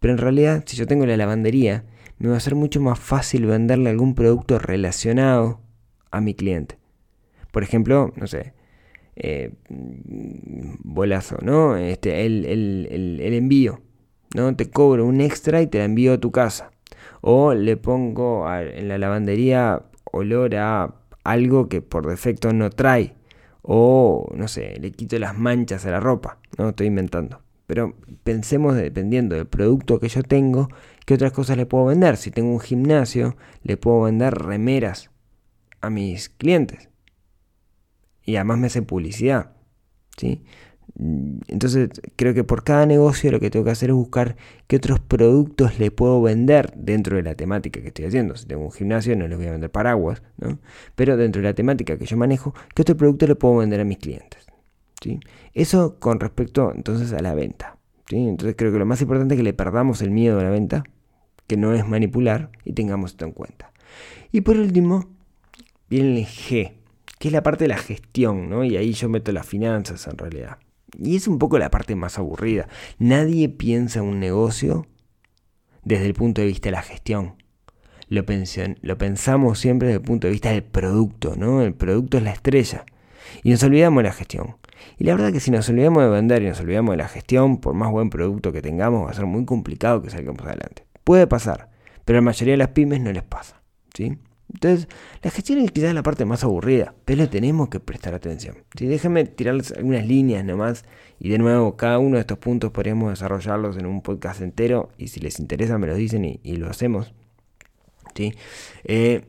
Pero 0.00 0.14
en 0.14 0.18
realidad, 0.18 0.64
si 0.66 0.76
yo 0.76 0.86
tengo 0.86 1.06
la 1.06 1.16
lavandería, 1.16 1.84
me 2.18 2.28
va 2.30 2.36
a 2.36 2.40
ser 2.40 2.54
mucho 2.54 2.80
más 2.80 2.98
fácil 2.98 3.46
venderle 3.46 3.90
algún 3.90 4.14
producto 4.14 4.58
relacionado 4.58 5.60
a 6.10 6.20
mi 6.20 6.34
cliente. 6.34 6.78
Por 7.50 7.62
ejemplo, 7.62 8.12
no 8.16 8.26
sé, 8.26 8.54
eh, 9.16 9.52
bolazo, 9.68 11.38
¿no? 11.42 11.76
Este, 11.76 12.26
el, 12.26 12.44
el, 12.44 13.34
envío, 13.34 13.80
¿no? 14.34 14.54
Te 14.56 14.70
cobro 14.70 15.06
un 15.06 15.20
extra 15.20 15.62
y 15.62 15.66
te 15.66 15.78
la 15.78 15.84
envío 15.84 16.14
a 16.14 16.18
tu 16.18 16.30
casa. 16.30 16.70
O 17.20 17.54
le 17.54 17.76
pongo 17.76 18.46
en 18.52 18.88
la 18.88 18.98
lavandería 18.98 19.82
olor 20.04 20.54
a 20.56 20.94
algo 21.24 21.68
que 21.68 21.82
por 21.82 22.06
defecto 22.06 22.52
no 22.52 22.70
trae. 22.70 23.14
O, 23.62 24.30
no 24.34 24.48
sé, 24.48 24.74
le 24.80 24.92
quito 24.92 25.18
las 25.18 25.36
manchas 25.36 25.86
a 25.86 25.90
la 25.90 26.00
ropa, 26.00 26.38
¿no? 26.56 26.68
Estoy 26.68 26.86
inventando. 26.86 27.40
Pero 27.66 27.94
pensemos, 28.22 28.76
dependiendo 28.76 29.34
del 29.34 29.46
producto 29.46 29.98
que 29.98 30.08
yo 30.08 30.22
tengo, 30.22 30.68
qué 31.06 31.14
otras 31.14 31.32
cosas 31.32 31.56
le 31.56 31.64
puedo 31.64 31.86
vender. 31.86 32.18
Si 32.18 32.30
tengo 32.30 32.52
un 32.52 32.60
gimnasio, 32.60 33.36
le 33.62 33.78
puedo 33.78 34.02
vender 34.02 34.34
remeras 34.34 35.10
a 35.80 35.88
mis 35.88 36.28
clientes 36.28 36.90
y 38.26 38.36
además 38.36 38.58
me 38.58 38.66
hace 38.66 38.82
publicidad. 38.82 39.52
¿sí? 40.18 40.42
Entonces 40.98 41.90
creo 42.16 42.34
que 42.34 42.42
por 42.42 42.64
cada 42.64 42.86
negocio 42.86 43.30
lo 43.30 43.38
que 43.38 43.50
tengo 43.50 43.64
que 43.64 43.70
hacer 43.70 43.90
es 43.90 43.96
buscar 43.96 44.36
qué 44.66 44.76
otros 44.76 44.98
productos 44.98 45.78
le 45.78 45.90
puedo 45.90 46.20
vender 46.22 46.72
dentro 46.74 47.16
de 47.16 47.22
la 47.22 47.34
temática 47.34 47.80
que 47.80 47.88
estoy 47.88 48.06
haciendo. 48.06 48.36
Si 48.36 48.46
tengo 48.46 48.64
un 48.64 48.72
gimnasio 48.72 49.14
no 49.16 49.28
les 49.28 49.38
voy 49.38 49.46
a 49.46 49.52
vender 49.52 49.70
paraguas, 49.70 50.22
¿no? 50.38 50.58
pero 50.94 51.16
dentro 51.16 51.40
de 51.40 51.48
la 51.48 51.54
temática 51.54 51.98
que 51.98 52.06
yo 52.06 52.16
manejo, 52.16 52.54
qué 52.74 52.82
otro 52.82 52.96
producto 52.96 53.26
le 53.26 53.36
puedo 53.36 53.56
vender 53.58 53.80
a 53.80 53.84
mis 53.84 53.98
clientes. 53.98 54.46
¿sí? 55.00 55.20
Eso 55.54 55.98
con 56.00 56.18
respecto 56.18 56.72
entonces 56.74 57.12
a 57.12 57.20
la 57.20 57.34
venta. 57.34 57.78
¿sí? 58.08 58.16
Entonces 58.16 58.56
creo 58.56 58.72
que 58.72 58.78
lo 58.78 58.86
más 58.86 59.00
importante 59.02 59.34
es 59.34 59.38
que 59.38 59.44
le 59.44 59.52
perdamos 59.52 60.02
el 60.02 60.10
miedo 60.10 60.40
a 60.40 60.42
la 60.42 60.50
venta, 60.50 60.82
que 61.46 61.56
no 61.56 61.74
es 61.74 61.86
manipular, 61.86 62.50
y 62.64 62.72
tengamos 62.72 63.12
esto 63.12 63.24
en 63.24 63.32
cuenta. 63.32 63.72
Y 64.32 64.42
por 64.42 64.56
último, 64.56 65.08
viene 65.88 66.18
el 66.18 66.26
G, 66.26 66.72
que 67.18 67.28
es 67.28 67.32
la 67.32 67.42
parte 67.42 67.64
de 67.64 67.68
la 67.68 67.78
gestión, 67.78 68.50
¿no? 68.50 68.64
Y 68.64 68.76
ahí 68.76 68.92
yo 68.92 69.08
meto 69.08 69.32
las 69.32 69.46
finanzas 69.46 70.06
en 70.06 70.18
realidad. 70.18 70.58
Y 70.98 71.16
es 71.16 71.28
un 71.28 71.38
poco 71.38 71.58
la 71.58 71.70
parte 71.70 71.94
más 71.94 72.18
aburrida. 72.18 72.68
Nadie 72.98 73.48
piensa 73.48 74.02
un 74.02 74.18
negocio 74.20 74.86
desde 75.84 76.06
el 76.06 76.14
punto 76.14 76.40
de 76.40 76.48
vista 76.48 76.68
de 76.68 76.72
la 76.72 76.82
gestión. 76.82 77.34
Lo, 78.08 78.24
lo 78.82 78.98
pensamos 78.98 79.58
siempre 79.58 79.88
desde 79.88 79.98
el 79.98 80.04
punto 80.04 80.26
de 80.26 80.32
vista 80.32 80.50
del 80.50 80.62
producto, 80.62 81.34
¿no? 81.36 81.62
El 81.62 81.74
producto 81.74 82.18
es 82.18 82.22
la 82.22 82.32
estrella. 82.32 82.84
Y 83.42 83.50
nos 83.50 83.62
olvidamos 83.62 84.02
de 84.02 84.08
la 84.08 84.14
gestión. 84.14 84.56
Y 84.98 85.04
la 85.04 85.14
verdad 85.14 85.32
que 85.32 85.40
si 85.40 85.50
nos 85.50 85.68
olvidamos 85.68 86.02
de 86.02 86.08
vender 86.08 86.42
y 86.42 86.46
nos 86.48 86.60
olvidamos 86.60 86.92
de 86.92 86.98
la 86.98 87.08
gestión, 87.08 87.58
por 87.58 87.74
más 87.74 87.90
buen 87.90 88.10
producto 88.10 88.52
que 88.52 88.62
tengamos, 88.62 89.06
va 89.06 89.10
a 89.10 89.14
ser 89.14 89.26
muy 89.26 89.44
complicado 89.44 90.02
que 90.02 90.10
salgamos 90.10 90.44
adelante. 90.46 90.85
Puede 91.06 91.28
pasar, 91.28 91.70
pero 92.04 92.18
a 92.18 92.20
la 92.20 92.24
mayoría 92.24 92.54
de 92.54 92.58
las 92.58 92.70
pymes 92.70 93.00
no 93.00 93.12
les 93.12 93.22
pasa. 93.22 93.62
¿sí? 93.94 94.18
Entonces, 94.52 94.88
la 95.22 95.30
gestión 95.30 95.60
es 95.60 95.70
quizás 95.70 95.94
la 95.94 96.02
parte 96.02 96.24
más 96.24 96.42
aburrida, 96.42 96.96
pero 97.04 97.28
tenemos 97.28 97.68
que 97.68 97.78
prestar 97.78 98.12
atención. 98.12 98.56
Si 98.76 98.86
déjenme 98.86 99.24
tirarles 99.24 99.70
algunas 99.70 100.04
líneas 100.04 100.44
nomás, 100.44 100.84
y 101.20 101.28
de 101.28 101.38
nuevo, 101.38 101.76
cada 101.76 102.00
uno 102.00 102.16
de 102.16 102.22
estos 102.22 102.38
puntos 102.38 102.72
podríamos 102.72 103.10
desarrollarlos 103.10 103.76
en 103.76 103.86
un 103.86 104.02
podcast 104.02 104.40
entero, 104.40 104.90
y 104.98 105.06
si 105.06 105.20
les 105.20 105.38
interesa 105.38 105.78
me 105.78 105.86
lo 105.86 105.94
dicen 105.94 106.24
y, 106.24 106.56
lo 106.56 106.68
hacemos. 106.68 107.14
¿sí? 108.16 108.34
Eh, 108.82 109.28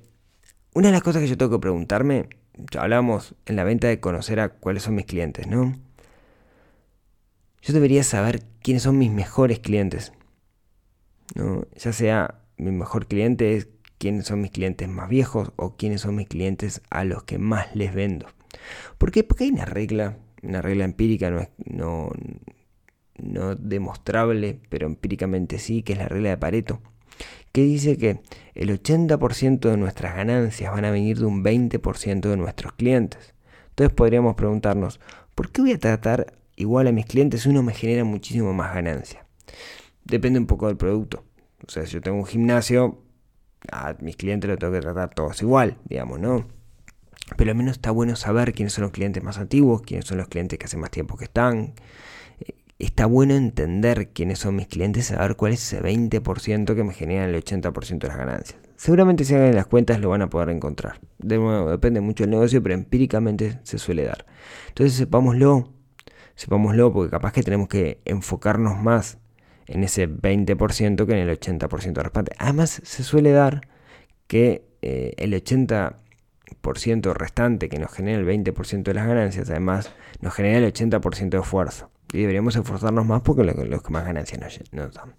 una 0.73 0.87
de 0.87 0.93
las 0.93 1.03
cosas 1.03 1.21
que 1.21 1.27
yo 1.27 1.37
tengo 1.37 1.51
que 1.51 1.61
preguntarme, 1.61 2.27
ya 2.71 2.81
hablamos 2.81 3.35
en 3.45 3.55
la 3.55 3.63
venta 3.63 3.87
de 3.87 3.99
conocer 3.99 4.39
a 4.39 4.49
cuáles 4.49 4.81
son 4.81 4.95
mis 4.95 5.05
clientes, 5.05 5.45
¿no? 5.45 5.75
Yo 7.61 7.71
debería 7.71 8.03
saber 8.03 8.41
quiénes 8.63 8.81
son 8.81 8.97
mis 8.97 9.11
mejores 9.11 9.59
clientes. 9.59 10.11
¿No? 11.35 11.65
Ya 11.75 11.93
sea 11.93 12.41
mi 12.57 12.71
mejor 12.71 13.07
cliente 13.07 13.55
es 13.55 13.67
quiénes 13.97 14.25
son 14.25 14.41
mis 14.41 14.51
clientes 14.51 14.87
más 14.87 15.09
viejos 15.09 15.51
o 15.55 15.75
quiénes 15.75 16.01
son 16.01 16.15
mis 16.15 16.27
clientes 16.27 16.81
a 16.89 17.03
los 17.03 17.23
que 17.23 17.37
más 17.37 17.75
les 17.75 17.93
vendo. 17.93 18.27
¿Por 18.97 19.11
qué? 19.11 19.23
Porque 19.23 19.45
hay 19.45 19.51
una 19.51 19.65
regla, 19.65 20.17
una 20.41 20.61
regla 20.61 20.85
empírica, 20.85 21.29
no, 21.29 21.47
no, 21.65 22.11
no 23.17 23.55
demostrable, 23.55 24.59
pero 24.69 24.87
empíricamente 24.87 25.59
sí, 25.59 25.83
que 25.83 25.93
es 25.93 25.99
la 25.99 26.07
regla 26.07 26.29
de 26.29 26.37
Pareto, 26.37 26.81
que 27.51 27.61
dice 27.61 27.97
que 27.97 28.21
el 28.53 28.69
80% 28.69 29.69
de 29.69 29.77
nuestras 29.77 30.15
ganancias 30.15 30.71
van 30.71 30.85
a 30.85 30.91
venir 30.91 31.17
de 31.17 31.25
un 31.25 31.43
20% 31.43 32.29
de 32.29 32.37
nuestros 32.37 32.73
clientes. 32.73 33.33
Entonces 33.69 33.93
podríamos 33.93 34.35
preguntarnos, 34.35 34.99
¿por 35.35 35.51
qué 35.51 35.61
voy 35.61 35.71
a 35.71 35.79
tratar 35.79 36.33
igual 36.55 36.87
a 36.87 36.91
mis 36.91 37.05
clientes 37.05 37.41
si 37.41 37.49
uno 37.49 37.63
me 37.63 37.73
genera 37.73 38.03
muchísimo 38.03 38.53
más 38.53 38.73
ganancia? 38.73 39.25
Depende 40.07 40.39
un 40.39 40.47
poco 40.47 40.67
del 40.67 40.77
producto. 40.77 41.25
O 41.67 41.69
sea, 41.69 41.85
si 41.85 41.93
yo 41.93 42.01
tengo 42.01 42.17
un 42.17 42.25
gimnasio, 42.25 43.01
a 43.71 43.95
mis 43.99 44.15
clientes 44.15 44.49
los 44.49 44.57
tengo 44.57 44.73
que 44.73 44.79
tratar 44.79 45.13
todos 45.13 45.41
igual, 45.41 45.77
digamos, 45.85 46.19
¿no? 46.19 46.47
Pero 47.35 47.51
al 47.51 47.57
menos 47.57 47.73
está 47.73 47.91
bueno 47.91 48.15
saber 48.15 48.53
quiénes 48.53 48.73
son 48.73 48.83
los 48.83 48.91
clientes 48.91 49.21
más 49.21 49.37
antiguos, 49.37 49.81
quiénes 49.81 50.05
son 50.05 50.17
los 50.17 50.29
clientes 50.29 50.57
que 50.57 50.65
hace 50.65 50.77
más 50.77 50.91
tiempo 50.91 51.17
que 51.17 51.25
están. 51.25 51.73
Eh, 52.39 52.53
está 52.79 53.05
bueno 53.05 53.35
entender 53.35 54.09
quiénes 54.13 54.39
son 54.39 54.55
mis 54.55 54.67
clientes, 54.67 55.07
saber 55.07 55.35
cuál 55.35 55.53
es 55.53 55.73
ese 55.73 55.83
20% 55.83 56.73
que 56.73 56.83
me 56.85 56.93
genera 56.93 57.25
el 57.25 57.35
80% 57.35 57.99
de 57.99 58.07
las 58.07 58.17
ganancias. 58.17 58.59
Seguramente 58.77 59.25
si 59.25 59.35
hagan 59.35 59.55
las 59.55 59.67
cuentas 59.67 59.99
lo 59.99 60.09
van 60.09 60.21
a 60.21 60.29
poder 60.29 60.49
encontrar. 60.49 61.01
De 61.17 61.37
nuevo, 61.37 61.69
depende 61.69 61.99
mucho 61.99 62.23
del 62.23 62.31
negocio, 62.31 62.63
pero 62.63 62.75
empíricamente 62.75 63.59
se 63.63 63.77
suele 63.77 64.05
dar. 64.05 64.25
Entonces 64.69 64.95
sepámoslo, 64.95 65.73
sepámoslo 66.35 66.93
porque 66.93 67.11
capaz 67.11 67.33
que 67.33 67.43
tenemos 67.43 67.67
que 67.67 67.99
enfocarnos 68.05 68.81
más 68.81 69.17
en 69.67 69.83
ese 69.83 70.09
20% 70.09 71.05
que 71.05 71.11
en 71.13 71.29
el 71.29 71.39
80% 71.39 72.01
restante. 72.01 72.31
Además, 72.37 72.81
se 72.83 73.03
suele 73.03 73.31
dar 73.31 73.67
que 74.27 74.65
eh, 74.81 75.13
el 75.17 75.33
80% 75.33 77.13
restante 77.13 77.69
que 77.69 77.79
nos 77.79 77.91
genera 77.91 78.19
el 78.19 78.25
20% 78.25 78.83
de 78.83 78.93
las 78.93 79.07
ganancias, 79.07 79.49
además 79.49 79.91
nos 80.21 80.33
genera 80.33 80.65
el 80.65 80.73
80% 80.73 81.29
de 81.29 81.39
esfuerzo. 81.39 81.91
Y 82.13 82.19
deberíamos 82.19 82.55
esforzarnos 82.55 83.05
más 83.05 83.21
porque 83.21 83.43
los, 83.43 83.83
que 83.83 83.91
más 83.91 84.05
ganancias 84.05 84.61
nos, 84.71 84.93
dan. 84.93 85.15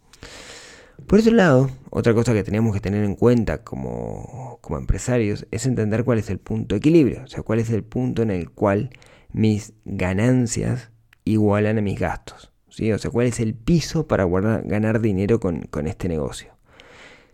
Por 1.06 1.20
otro 1.20 1.32
lado, 1.32 1.70
otra 1.90 2.14
cosa 2.14 2.32
que 2.32 2.42
tenemos 2.42 2.74
que 2.74 2.80
tener 2.80 3.04
en 3.04 3.14
cuenta 3.14 3.62
como, 3.62 4.58
como 4.62 4.78
empresarios 4.78 5.46
es 5.50 5.66
entender 5.66 6.04
cuál 6.04 6.18
es 6.18 6.30
el 6.30 6.38
punto 6.38 6.74
de 6.74 6.78
equilibrio, 6.78 7.22
o 7.24 7.26
sea, 7.26 7.42
cuál 7.42 7.60
es 7.60 7.70
el 7.70 7.84
punto 7.84 8.22
en 8.22 8.30
el 8.30 8.50
cual 8.50 8.90
mis 9.32 9.74
ganancias 9.84 10.90
igualan 11.24 11.78
a 11.78 11.82
mis 11.82 12.00
gastos. 12.00 12.52
O 12.94 12.98
sea, 12.98 13.10
cuál 13.10 13.26
es 13.26 13.40
el 13.40 13.54
piso 13.54 14.06
para 14.06 14.24
ganar 14.26 15.00
dinero 15.00 15.40
con, 15.40 15.68
este 15.86 16.08
negocio. 16.08 16.52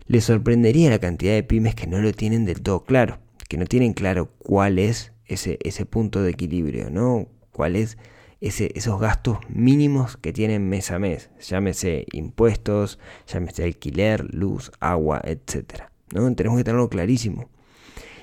Les 0.07 0.23
sorprendería 0.23 0.89
la 0.89 0.99
cantidad 0.99 1.33
de 1.33 1.43
pymes 1.43 1.75
que 1.75 1.87
no 1.87 1.99
lo 1.99 2.11
tienen 2.13 2.45
del 2.45 2.61
todo 2.61 2.83
claro, 2.83 3.19
que 3.47 3.57
no 3.57 3.65
tienen 3.65 3.93
claro 3.93 4.31
cuál 4.39 4.79
es 4.79 5.13
ese, 5.25 5.85
punto 5.85 6.21
de 6.21 6.31
equilibrio, 6.31 6.89
¿no? 6.89 7.27
Cuál 7.51 7.75
es 7.75 7.97
esos 8.41 8.99
gastos 8.99 9.37
mínimos 9.49 10.17
que 10.17 10.33
tienen 10.33 10.67
mes 10.69 10.91
a 10.91 10.99
mes, 10.99 11.29
llámese 11.39 12.05
impuestos, 12.11 12.99
llámese 13.27 13.63
alquiler, 13.63 14.25
luz, 14.33 14.71
agua, 14.79 15.21
etc. 15.23 15.85
¿no? 16.13 16.33
Tenemos 16.35 16.57
que 16.57 16.63
tenerlo 16.63 16.89
clarísimo. 16.89 17.49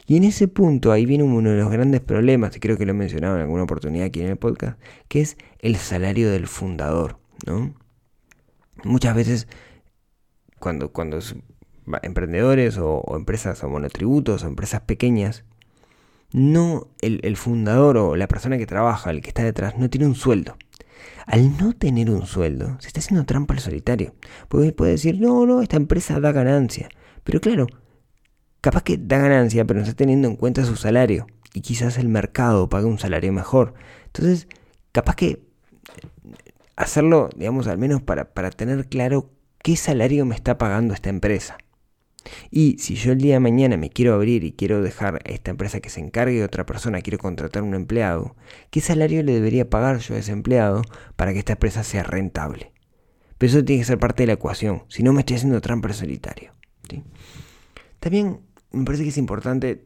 Y 0.06 0.16
en 0.16 0.24
ese 0.24 0.48
punto 0.48 0.92
ahí 0.92 1.06
viene 1.06 1.24
uno 1.24 1.50
de 1.50 1.56
los 1.58 1.70
grandes 1.70 2.00
problemas, 2.00 2.56
y 2.56 2.60
creo 2.60 2.76
que 2.76 2.84
lo 2.84 2.90
he 2.90 2.94
mencionado 2.94 3.36
en 3.36 3.42
alguna 3.42 3.62
oportunidad 3.62 4.06
aquí 4.06 4.20
en 4.20 4.28
el 4.28 4.36
podcast, 4.36 4.78
que 5.08 5.20
es 5.20 5.36
el 5.60 5.76
salario 5.76 6.30
del 6.30 6.46
fundador. 6.46 7.18
¿no? 7.46 7.74
Muchas 8.84 9.14
veces 9.14 9.48
cuando, 10.58 10.92
cuando 10.92 11.18
emprendedores 12.02 12.78
o, 12.78 13.02
empresas 13.16 13.62
o 13.64 13.68
monotributos 13.68 14.44
o 14.44 14.46
empresas 14.46 14.82
pequeñas, 14.82 15.44
no 16.32 16.88
el, 17.00 17.36
fundador 17.36 17.98
o 17.98 18.16
la 18.16 18.28
persona 18.28 18.56
que 18.58 18.66
trabaja, 18.66 19.10
el 19.10 19.20
que 19.20 19.28
está 19.28 19.44
detrás, 19.44 19.76
no 19.76 19.90
tiene 19.90 20.06
un 20.06 20.14
sueldo. 20.14 20.56
Al 21.26 21.56
no 21.58 21.72
tener 21.72 22.10
un 22.10 22.26
sueldo, 22.26 22.76
se 22.80 22.88
está 22.88 23.00
haciendo 23.00 23.26
trampa 23.26 23.54
al 23.54 23.60
solitario. 23.60 24.14
Porque 24.48 24.72
puede 24.72 24.92
decir, 24.92 25.20
no, 25.20 25.46
no, 25.46 25.62
esta 25.62 25.76
empresa 25.76 26.20
da 26.20 26.32
ganancia. 26.32 26.88
Pero 27.22 27.40
claro, 27.40 27.66
capaz 28.62 28.82
que 28.84 28.96
da 28.96 29.18
ganancia, 29.18 29.66
pero 29.66 29.80
no 29.80 29.84
está 29.84 29.94
teniendo 29.94 30.28
en 30.28 30.36
cuenta 30.36 30.64
su 30.64 30.76
salario. 30.76 31.26
Y 31.52 31.60
quizás 31.60 31.98
el 31.98 32.08
mercado 32.08 32.70
pague 32.70 32.86
un 32.86 32.98
salario 32.98 33.30
mejor. 33.34 33.74
Entonces, 34.06 34.48
capaz 34.92 35.16
que 35.16 35.42
hacerlo, 36.76 37.28
digamos, 37.36 37.66
al 37.66 37.76
menos 37.76 38.00
para, 38.00 38.32
para 38.32 38.50
tener 38.50 38.88
claro 38.88 39.30
qué 39.62 39.76
salario 39.76 40.24
me 40.24 40.34
está 40.34 40.56
pagando 40.56 40.94
esta 40.94 41.10
empresa. 41.10 41.58
Y 42.50 42.76
si 42.78 42.94
yo 42.94 43.12
el 43.12 43.18
día 43.18 43.34
de 43.34 43.40
mañana 43.40 43.76
me 43.76 43.90
quiero 43.90 44.14
abrir 44.14 44.44
y 44.44 44.52
quiero 44.52 44.80
dejar 44.80 45.16
a 45.16 45.30
esta 45.30 45.50
empresa 45.50 45.80
que 45.80 45.90
se 45.90 46.00
encargue 46.00 46.38
de 46.38 46.44
otra 46.44 46.64
persona, 46.64 47.02
quiero 47.02 47.18
contratar 47.18 47.64
un 47.64 47.74
empleado, 47.74 48.36
¿qué 48.70 48.80
salario 48.80 49.24
le 49.24 49.32
debería 49.32 49.68
pagar 49.68 49.98
yo 49.98 50.14
a 50.14 50.18
ese 50.18 50.30
empleado 50.30 50.82
para 51.16 51.32
que 51.32 51.40
esta 51.40 51.54
empresa 51.54 51.82
sea 51.82 52.04
rentable? 52.04 52.72
Pero 53.38 53.50
eso 53.50 53.64
tiene 53.64 53.82
que 53.82 53.86
ser 53.86 53.98
parte 53.98 54.22
de 54.22 54.28
la 54.28 54.34
ecuación, 54.34 54.84
si 54.88 55.02
no 55.02 55.12
me 55.12 55.20
estoy 55.20 55.36
haciendo 55.36 55.60
trampa 55.60 55.92
solitario. 55.92 56.52
También 57.98 58.40
me 58.72 58.84
parece 58.84 59.02
que 59.04 59.10
es 59.10 59.18
importante, 59.18 59.84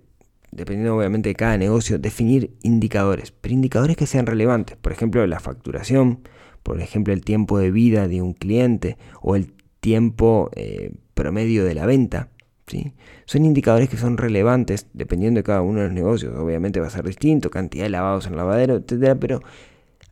dependiendo 0.51 0.97
obviamente 0.97 1.29
de 1.29 1.35
cada 1.35 1.59
negocio, 1.59 1.99
definir 1.99 2.57
indicadores, 2.63 3.33
pero 3.33 3.55
indicadores 3.55 3.97
que 3.97 4.07
sean 4.07 4.27
relevantes. 4.27 4.77
Por 4.77 4.93
ejemplo, 4.93 5.27
la 5.27 5.41
facturación, 5.41 6.21
por 6.63 6.81
ejemplo, 6.81 7.13
el 7.13 7.23
tiempo 7.23 7.59
de 7.59 7.71
vida 7.71 8.09
de 8.09 8.23
un 8.23 8.33
cliente 8.33 8.97
o 9.21 9.37
el 9.37 9.53
tiempo 9.81 10.51
eh, 10.55 10.93
promedio 11.15 11.65
de 11.65 11.75
la 11.75 11.87
venta. 11.87 12.29
¿sí? 12.67 12.93
Son 13.25 13.45
indicadores 13.45 13.89
que 13.89 13.97
son 13.97 14.17
relevantes 14.17 14.87
dependiendo 14.93 15.39
de 15.39 15.45
cada 15.45 15.63
uno 15.63 15.81
de 15.81 15.87
los 15.87 15.95
negocios. 15.95 16.35
Obviamente 16.37 16.81
va 16.81 16.87
a 16.87 16.91
ser 16.91 17.05
distinto, 17.05 17.51
cantidad 17.51 17.85
de 17.85 17.91
lavados 17.91 18.27
en 18.27 18.37
lavadero, 18.37 18.77
etcétera, 18.77 19.15
pero 19.17 19.41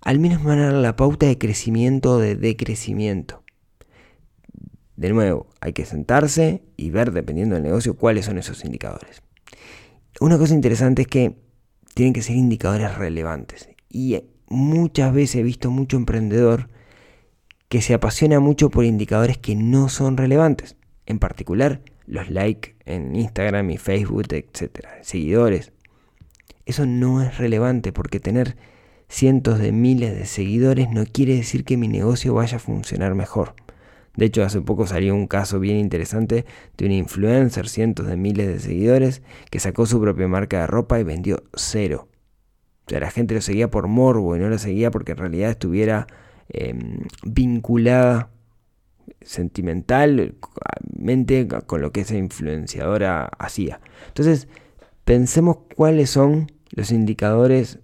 al 0.01 0.19
menos 0.19 0.43
van 0.43 0.59
a 0.59 0.67
dar 0.67 0.75
la 0.75 0.97
pauta 0.97 1.27
de 1.27 1.39
crecimiento 1.39 2.15
o 2.15 2.19
de 2.19 2.37
decrecimiento. 2.37 3.44
De 4.97 5.11
nuevo, 5.11 5.49
hay 5.61 5.73
que 5.73 5.85
sentarse 5.85 6.63
y 6.77 6.91
ver, 6.91 7.13
dependiendo 7.13 7.55
del 7.55 7.65
negocio, 7.65 7.97
cuáles 7.97 8.27
son 8.27 8.39
esos 8.39 8.65
indicadores. 8.65 9.23
Una 10.21 10.39
cosa 10.39 10.55
interesante 10.55 11.03
es 11.03 11.09
que 11.09 11.37
tienen 11.95 12.13
que 12.13 12.23
ser 12.23 12.37
indicadores 12.37 12.97
relevantes. 12.97 13.69
Y 13.89 14.21
muchas 14.49 15.13
veces 15.13 15.37
he 15.37 15.43
visto 15.43 15.71
mucho 15.71 15.97
emprendedor 15.97 16.69
que 17.69 17.81
se 17.81 17.95
apasiona 17.95 18.39
mucho 18.41 18.71
por 18.71 18.85
indicadores 18.85 19.39
que 19.39 19.57
no 19.57 19.89
son 19.89 20.17
relevantes 20.17 20.77
en 21.07 21.19
particular 21.19 21.83
los 22.07 22.31
likes 22.31 22.77
en 22.85 23.17
Instagram 23.17 23.71
y 23.71 23.79
Facebook, 23.79 24.27
etcétera, 24.31 24.99
seguidores. 25.03 25.73
Eso 26.67 26.87
no 26.87 27.23
es 27.23 27.39
relevante 27.39 27.93
porque 27.93 28.21
tener 28.21 28.57
cientos 29.09 29.59
de 29.59 29.73
miles 29.73 30.15
de 30.17 30.27
seguidores 30.27 30.89
no 30.91 31.05
quiere 31.07 31.37
decir 31.37 31.65
que 31.65 31.77
mi 31.77 31.89
negocio 31.89 32.35
vaya 32.35 32.57
a 32.57 32.61
funcionar 32.61 33.15
mejor. 33.15 33.55
De 34.17 34.27
hecho, 34.27 34.45
hace 34.45 34.61
poco 34.61 34.87
salió 34.87 35.15
un 35.15 35.27
caso 35.27 35.59
bien 35.59 35.77
interesante 35.77 36.45
de 36.77 36.87
un 36.87 36.93
influencer, 36.93 37.69
cientos 37.69 38.07
de 38.07 38.17
miles 38.17 38.47
de 38.47 38.61
seguidores, 38.61 39.23
que 39.51 39.59
sacó 39.59 39.87
su 39.87 40.01
propia 40.01 40.29
marca 40.29 40.61
de 40.61 40.67
ropa 40.67 41.01
y 41.01 41.05
vendió 41.05 41.43
cero. 41.55 42.09
O 42.87 42.91
sea, 42.91 43.01
la 43.01 43.11
gente 43.11 43.35
lo 43.35 43.41
seguía 43.41 43.71
por 43.71 43.89
morbo 43.89 44.37
y 44.37 44.39
no 44.39 44.49
lo 44.49 44.59
seguía 44.59 44.91
porque 44.91 45.13
en 45.13 45.19
realidad 45.19 45.51
estuviera 45.51 46.07
em, 46.49 47.01
vinculada 47.25 48.31
sentimentalmente 49.21 51.49
con 51.67 51.81
lo 51.81 51.93
que 51.93 52.03
esa 52.03 52.17
influenciadora 52.17 53.25
hacía. 53.39 53.81
Entonces, 54.09 54.49
pensemos 55.05 55.59
cuáles 55.75 56.11
son 56.11 56.53
los 56.71 56.93
indicadores 56.93 57.81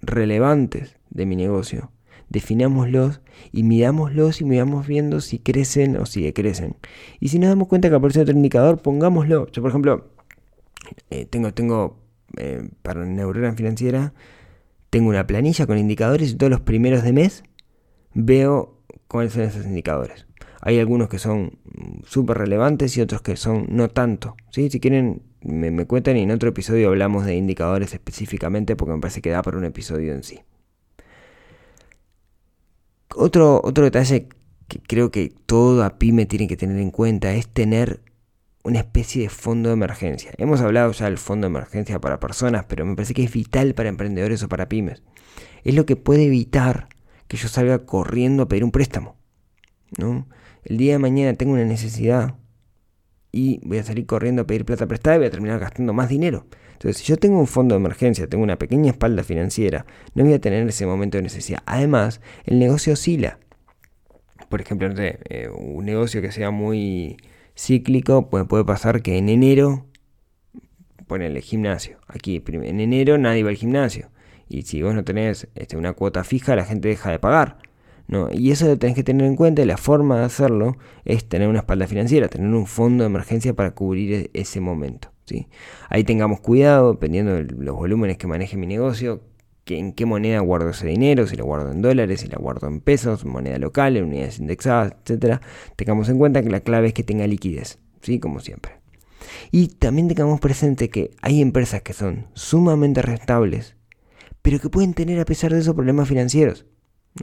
relevantes 0.00 0.96
de 1.10 1.26
mi 1.26 1.36
negocio. 1.36 1.92
Definámoslos 2.32 3.20
y 3.52 3.62
mirámoslos 3.62 4.40
y 4.40 4.44
miramos 4.44 4.86
viendo 4.86 5.20
si 5.20 5.38
crecen 5.38 5.96
o 5.96 6.06
si 6.06 6.22
decrecen. 6.22 6.76
Y 7.20 7.28
si 7.28 7.38
nos 7.38 7.50
damos 7.50 7.68
cuenta 7.68 7.90
que 7.90 7.94
aparece 7.94 8.22
otro 8.22 8.34
indicador, 8.34 8.80
pongámoslo. 8.80 9.48
Yo, 9.52 9.60
por 9.60 9.70
ejemplo, 9.70 10.08
eh, 11.10 11.26
tengo, 11.26 11.52
tengo 11.52 12.00
eh, 12.38 12.70
para 12.82 13.04
Neurona 13.04 13.52
Financiera, 13.52 14.14
tengo 14.88 15.10
una 15.10 15.26
planilla 15.26 15.66
con 15.66 15.76
indicadores 15.76 16.32
y 16.32 16.36
todos 16.36 16.50
los 16.50 16.60
primeros 16.60 17.02
de 17.02 17.12
mes 17.12 17.44
veo 18.14 18.78
cuáles 19.08 19.34
son 19.34 19.42
esos 19.42 19.66
indicadores. 19.66 20.26
Hay 20.62 20.78
algunos 20.78 21.08
que 21.08 21.18
son 21.18 21.58
súper 22.06 22.38
relevantes 22.38 22.96
y 22.96 23.00
otros 23.00 23.20
que 23.20 23.36
son 23.36 23.66
no 23.68 23.88
tanto. 23.88 24.36
Si 24.50 24.70
quieren, 24.80 25.22
me, 25.42 25.86
cuentan 25.86 26.16
y 26.16 26.22
en 26.22 26.30
otro 26.30 26.48
episodio 26.48 26.88
hablamos 26.88 27.26
de 27.26 27.34
indicadores 27.34 27.92
específicamente 27.92 28.76
porque 28.76 28.94
me 28.94 29.00
parece 29.00 29.20
que 29.20 29.30
da 29.30 29.42
para 29.42 29.58
un 29.58 29.64
episodio 29.64 30.14
en 30.14 30.22
sí. 30.22 30.40
Otro, 33.16 33.60
otro 33.62 33.84
detalle 33.84 34.28
que 34.68 34.80
creo 34.80 35.10
que 35.10 35.32
toda 35.46 35.98
pyme 35.98 36.26
tiene 36.26 36.48
que 36.48 36.56
tener 36.56 36.78
en 36.78 36.90
cuenta 36.90 37.34
es 37.34 37.48
tener 37.48 38.00
una 38.64 38.78
especie 38.78 39.22
de 39.22 39.28
fondo 39.28 39.68
de 39.68 39.74
emergencia. 39.74 40.32
Hemos 40.38 40.60
hablado 40.60 40.92
ya 40.92 41.06
del 41.06 41.18
fondo 41.18 41.46
de 41.46 41.50
emergencia 41.50 42.00
para 42.00 42.20
personas, 42.20 42.64
pero 42.68 42.86
me 42.86 42.94
parece 42.94 43.14
que 43.14 43.24
es 43.24 43.32
vital 43.32 43.74
para 43.74 43.88
emprendedores 43.88 44.42
o 44.42 44.48
para 44.48 44.68
pymes. 44.68 45.02
Es 45.64 45.74
lo 45.74 45.84
que 45.84 45.96
puede 45.96 46.24
evitar 46.26 46.88
que 47.28 47.36
yo 47.36 47.48
salga 47.48 47.80
corriendo 47.80 48.44
a 48.44 48.48
pedir 48.48 48.64
un 48.64 48.70
préstamo. 48.70 49.16
¿no? 49.98 50.26
el 50.64 50.76
día 50.76 50.92
de 50.92 50.98
mañana 50.98 51.34
tengo 51.34 51.52
una 51.52 51.64
necesidad 51.64 52.36
y 53.32 53.60
voy 53.66 53.78
a 53.78 53.82
salir 53.82 54.04
corriendo 54.06 54.42
a 54.42 54.46
pedir 54.46 54.66
plata 54.66 54.86
prestada 54.86 55.16
y 55.16 55.18
voy 55.20 55.28
a 55.28 55.30
terminar 55.30 55.58
gastando 55.58 55.94
más 55.94 56.10
dinero. 56.10 56.46
Entonces, 56.74 56.98
si 56.98 57.04
yo 57.06 57.16
tengo 57.16 57.38
un 57.38 57.46
fondo 57.46 57.74
de 57.74 57.80
emergencia, 57.80 58.26
tengo 58.26 58.44
una 58.44 58.58
pequeña 58.58 58.90
espalda 58.90 59.24
financiera, 59.24 59.86
no 60.14 60.24
voy 60.24 60.34
a 60.34 60.40
tener 60.40 60.68
ese 60.68 60.84
momento 60.84 61.16
de 61.16 61.22
necesidad. 61.22 61.62
Además, 61.64 62.20
el 62.44 62.58
negocio 62.58 62.92
oscila. 62.92 63.38
Por 64.48 64.60
ejemplo, 64.60 64.88
eh, 64.98 65.48
un 65.48 65.86
negocio 65.86 66.20
que 66.20 66.30
sea 66.30 66.50
muy 66.50 67.16
cíclico, 67.56 68.28
pues 68.28 68.44
puede 68.46 68.64
pasar 68.64 69.00
que 69.00 69.16
en 69.16 69.30
enero, 69.30 69.86
ponele 71.06 71.40
gimnasio. 71.40 71.98
Aquí, 72.08 72.42
en 72.46 72.80
enero 72.80 73.16
nadie 73.16 73.44
va 73.44 73.50
al 73.50 73.56
gimnasio. 73.56 74.10
Y 74.48 74.62
si 74.62 74.82
vos 74.82 74.94
no 74.94 75.04
tenés 75.04 75.48
este, 75.54 75.78
una 75.78 75.94
cuota 75.94 76.24
fija, 76.24 76.54
la 76.54 76.64
gente 76.64 76.88
deja 76.88 77.10
de 77.10 77.18
pagar. 77.18 77.58
Y 78.32 78.50
eso 78.50 78.66
lo 78.66 78.78
tenés 78.78 78.94
que 78.94 79.04
tener 79.04 79.26
en 79.26 79.36
cuenta 79.36 79.62
y 79.62 79.64
la 79.64 79.76
forma 79.76 80.18
de 80.18 80.24
hacerlo 80.24 80.76
es 81.04 81.28
tener 81.28 81.48
una 81.48 81.60
espalda 81.60 81.86
financiera, 81.86 82.28
tener 82.28 82.52
un 82.52 82.66
fondo 82.66 83.04
de 83.04 83.06
emergencia 83.08 83.54
para 83.54 83.72
cubrir 83.72 84.12
e-, 84.12 84.30
ese 84.34 84.60
momento. 84.60 85.08
¿sí? 85.24 85.48
Ahí 85.88 86.04
tengamos 86.04 86.40
cuidado, 86.40 86.92
dependiendo 86.92 87.34
de 87.34 87.44
los 87.44 87.74
volúmenes 87.74 88.18
que 88.18 88.26
maneje 88.26 88.56
mi 88.56 88.66
negocio, 88.66 89.22
que 89.64 89.78
en 89.78 89.92
qué 89.92 90.06
moneda 90.06 90.40
guardo 90.40 90.70
ese 90.70 90.86
dinero, 90.88 91.26
si 91.26 91.36
lo 91.36 91.44
guardo 91.44 91.70
en 91.70 91.82
dólares, 91.82 92.20
si 92.20 92.28
lo 92.28 92.38
guardo 92.38 92.66
en 92.66 92.80
pesos, 92.80 93.24
moneda 93.24 93.58
local, 93.58 93.96
en 93.96 94.04
unidades 94.04 94.38
indexadas, 94.38 94.94
etcétera. 95.02 95.40
Tengamos 95.76 96.08
en 96.08 96.18
cuenta 96.18 96.42
que 96.42 96.50
la 96.50 96.60
clave 96.60 96.88
es 96.88 96.94
que 96.94 97.04
tenga 97.04 97.26
liquidez, 97.26 97.78
¿sí? 98.02 98.18
como 98.18 98.40
siempre. 98.40 98.72
Y 99.50 99.68
también 99.68 100.08
tengamos 100.08 100.40
presente 100.40 100.90
que 100.90 101.12
hay 101.22 101.40
empresas 101.40 101.82
que 101.82 101.92
son 101.92 102.26
sumamente 102.34 103.02
rentables, 103.02 103.76
pero 104.42 104.58
que 104.58 104.68
pueden 104.68 104.94
tener 104.94 105.20
a 105.20 105.24
pesar 105.24 105.52
de 105.52 105.60
eso 105.60 105.74
problemas 105.74 106.08
financieros. 106.08 106.66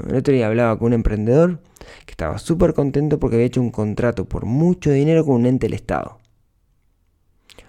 El 0.08 0.16
otro 0.16 0.34
día 0.34 0.48
hablaba 0.48 0.78
con 0.78 0.88
un 0.88 0.94
emprendedor 0.94 1.62
que 2.06 2.12
estaba 2.12 2.38
súper 2.38 2.74
contento 2.74 3.20
porque 3.20 3.38
había 3.38 3.48
hecho 3.48 3.62
un 3.62 3.72
contrato 3.72 4.26
por 4.26 4.46
mucho 4.46 4.92
dinero 4.92 5.26
con 5.26 5.36
un 5.36 5.46
ente 5.46 5.68
del 5.68 5.74
Estado. 5.74 6.20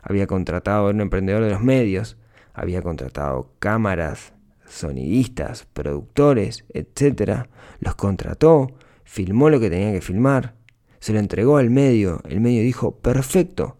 Había 0.02 0.26
contratado 0.26 0.86
a 0.86 0.90
un 0.90 1.00
emprendedor 1.00 1.44
de 1.44 1.50
los 1.50 1.62
medios, 1.62 2.16
había 2.52 2.82
contratado 2.82 3.52
cámaras, 3.58 4.32
sonidistas, 4.66 5.66
productores, 5.72 6.64
etc. 6.74 7.46
Los 7.80 7.94
contrató, 7.94 8.68
filmó 9.04 9.50
lo 9.50 9.60
que 9.60 9.70
tenía 9.70 9.92
que 9.92 10.00
filmar, 10.00 10.54
se 11.00 11.14
lo 11.14 11.18
entregó 11.18 11.56
al 11.56 11.70
medio, 11.70 12.20
el 12.28 12.40
medio 12.40 12.62
dijo, 12.62 12.96
perfecto, 12.96 13.78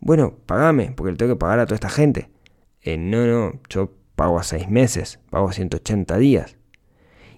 bueno, 0.00 0.34
pagame, 0.46 0.92
porque 0.94 1.12
le 1.12 1.16
tengo 1.16 1.34
que 1.34 1.38
pagar 1.38 1.60
a 1.60 1.66
toda 1.66 1.76
esta 1.76 1.88
gente. 1.88 2.30
Eh, 2.82 2.98
no, 2.98 3.26
no, 3.26 3.60
yo 3.68 3.92
pago 4.16 4.38
a 4.38 4.42
seis 4.42 4.68
meses, 4.68 5.20
pago 5.30 5.48
a 5.48 5.52
180 5.52 6.18
días. 6.18 6.56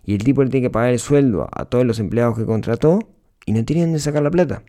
Y 0.05 0.15
el 0.15 0.25
tipo 0.25 0.43
le 0.43 0.51
tiene 0.51 0.67
que 0.67 0.71
pagar 0.71 0.91
el 0.91 0.99
sueldo 0.99 1.49
a 1.53 1.65
todos 1.65 1.85
los 1.85 1.99
empleados 1.99 2.37
que 2.37 2.45
contrató 2.45 2.99
y 3.47 3.53
no 3.53 3.65
tiene 3.65 3.83
dónde 3.83 3.99
sacar 3.99 4.23
la 4.23 4.31
plata. 4.31 4.63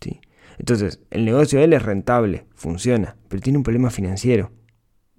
¿Sí? 0.00 0.20
Entonces, 0.58 1.00
el 1.10 1.24
negocio 1.24 1.58
de 1.58 1.66
él 1.66 1.72
es 1.72 1.82
rentable, 1.82 2.46
funciona, 2.54 3.16
pero 3.28 3.42
tiene 3.42 3.58
un 3.58 3.64
problema 3.64 3.90
financiero. 3.90 4.50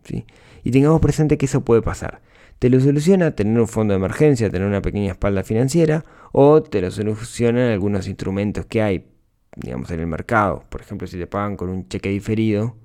¿Sí? 0.04 0.26
Y 0.64 0.72
tengamos 0.72 1.02
presente 1.02 1.38
que 1.38 1.46
eso 1.46 1.64
puede 1.64 1.82
pasar. 1.82 2.22
Te 2.60 2.70
lo 2.70 2.80
soluciona 2.80 3.36
tener 3.36 3.60
un 3.60 3.68
fondo 3.68 3.94
de 3.94 3.98
emergencia, 3.98 4.50
tener 4.50 4.68
una 4.68 4.82
pequeña 4.82 5.12
espalda 5.12 5.44
financiera, 5.44 6.06
o 6.32 6.62
te 6.62 6.82
lo 6.82 6.92
solucionan 6.92 7.72
algunos 7.72 8.08
instrumentos 8.08 8.68
que 8.68 8.82
hay, 8.82 9.08
digamos, 9.56 9.90
en 9.90 10.00
el 10.00 10.08
mercado. 10.08 10.64
Por 10.70 10.82
ejemplo, 10.82 11.08
si 11.08 11.18
te 11.18 11.26
pagan 11.26 11.58
con 11.58 11.70
un 11.70 11.88
cheque 11.88 12.10
diferido, 12.10 12.78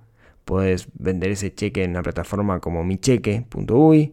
puedes 0.46 0.88
vender 0.94 1.32
ese 1.32 1.52
cheque 1.52 1.84
en 1.84 1.90
una 1.90 2.02
plataforma 2.02 2.60
como 2.60 2.84
micheque.uy, 2.84 4.10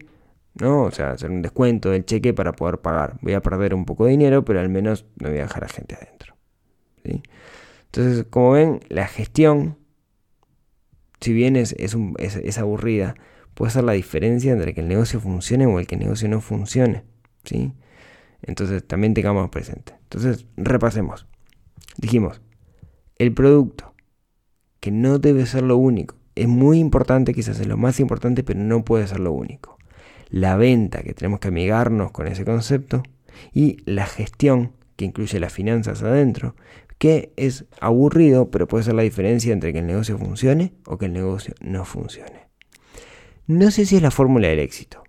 ¿no? 0.54 0.84
O 0.84 0.90
sea, 0.90 1.12
hacer 1.12 1.30
un 1.30 1.42
descuento 1.42 1.90
del 1.90 2.04
cheque 2.04 2.34
para 2.34 2.52
poder 2.52 2.78
pagar. 2.78 3.18
Voy 3.22 3.34
a 3.34 3.42
perder 3.42 3.74
un 3.74 3.84
poco 3.84 4.04
de 4.04 4.12
dinero, 4.12 4.44
pero 4.44 4.60
al 4.60 4.68
menos 4.68 5.06
no 5.16 5.28
voy 5.28 5.38
a 5.38 5.42
dejar 5.42 5.64
a 5.64 5.68
gente 5.68 5.94
adentro. 5.94 6.34
Entonces, 7.04 8.26
como 8.28 8.52
ven, 8.52 8.80
la 8.88 9.06
gestión, 9.06 9.78
si 11.20 11.32
bien 11.32 11.56
es, 11.56 11.74
es 11.78 12.58
aburrida, 12.58 13.14
puede 13.54 13.72
ser 13.72 13.84
la 13.84 13.92
diferencia 13.92 14.52
entre 14.52 14.74
que 14.74 14.80
el 14.80 14.88
negocio 14.88 15.20
funcione 15.20 15.66
o 15.66 15.78
el 15.78 15.86
que 15.86 15.94
el 15.94 16.00
negocio 16.00 16.28
no 16.28 16.40
funcione. 16.40 17.04
¿sí? 17.44 17.72
Entonces 18.42 18.86
también 18.86 19.14
tengamos 19.14 19.50
presente. 19.50 19.94
Entonces 20.02 20.46
repasemos. 20.56 21.26
Dijimos, 21.96 22.40
el 23.16 23.32
producto, 23.32 23.94
que 24.80 24.90
no 24.90 25.18
debe 25.18 25.46
ser 25.46 25.62
lo 25.62 25.76
único. 25.76 26.16
Es 26.34 26.48
muy 26.48 26.78
importante, 26.78 27.32
quizás 27.32 27.60
es 27.60 27.66
lo 27.66 27.76
más 27.76 28.00
importante, 28.00 28.42
pero 28.42 28.60
no 28.60 28.84
puede 28.84 29.06
ser 29.06 29.20
lo 29.20 29.32
único. 29.32 29.78
La 30.34 30.56
venta, 30.56 31.04
que 31.04 31.14
tenemos 31.14 31.38
que 31.38 31.46
amigarnos 31.46 32.10
con 32.10 32.26
ese 32.26 32.44
concepto. 32.44 33.04
Y 33.52 33.76
la 33.88 34.04
gestión, 34.04 34.72
que 34.96 35.04
incluye 35.04 35.38
las 35.38 35.52
finanzas 35.52 36.02
adentro, 36.02 36.56
que 36.98 37.32
es 37.36 37.66
aburrido, 37.80 38.50
pero 38.50 38.66
puede 38.66 38.82
ser 38.82 38.94
la 38.94 39.04
diferencia 39.04 39.52
entre 39.52 39.72
que 39.72 39.78
el 39.78 39.86
negocio 39.86 40.18
funcione 40.18 40.72
o 40.86 40.98
que 40.98 41.06
el 41.06 41.12
negocio 41.12 41.54
no 41.60 41.84
funcione. 41.84 42.48
No 43.46 43.70
sé 43.70 43.86
si 43.86 43.94
es 43.94 44.02
la 44.02 44.10
fórmula 44.10 44.48
del 44.48 44.58
éxito. 44.58 45.04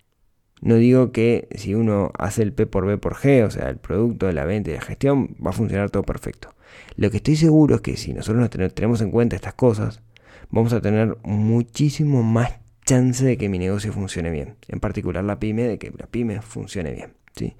No 0.61 0.75
digo 0.75 1.11
que 1.11 1.47
si 1.55 1.73
uno 1.73 2.11
hace 2.19 2.43
el 2.43 2.53
P 2.53 2.67
por 2.67 2.85
B 2.85 2.99
por 2.99 3.15
G, 3.15 3.47
o 3.47 3.49
sea, 3.49 3.69
el 3.69 3.77
producto, 3.77 4.31
la 4.31 4.45
venta 4.45 4.69
y 4.69 4.73
la 4.75 4.81
gestión, 4.81 5.35
va 5.43 5.49
a 5.49 5.53
funcionar 5.53 5.89
todo 5.89 6.03
perfecto. 6.03 6.53
Lo 6.97 7.09
que 7.09 7.17
estoy 7.17 7.35
seguro 7.35 7.73
es 7.73 7.81
que 7.81 7.97
si 7.97 8.13
nosotros 8.13 8.47
tenemos 8.75 9.01
en 9.01 9.09
cuenta 9.09 9.35
estas 9.35 9.55
cosas, 9.55 10.03
vamos 10.51 10.71
a 10.73 10.81
tener 10.81 11.17
muchísimo 11.23 12.21
más 12.21 12.59
chance 12.85 13.25
de 13.25 13.37
que 13.37 13.49
mi 13.49 13.59
negocio 13.59 13.91
funcione 13.91 14.31
bien. 14.31 14.55
En 14.67 14.79
particular 14.79 15.23
la 15.23 15.39
pyme, 15.39 15.63
de 15.63 15.77
que 15.77 15.91
la 15.97 16.07
pyme 16.07 16.41
funcione 16.41 16.91
bien. 16.91 17.13
¿sí? 17.35 17.55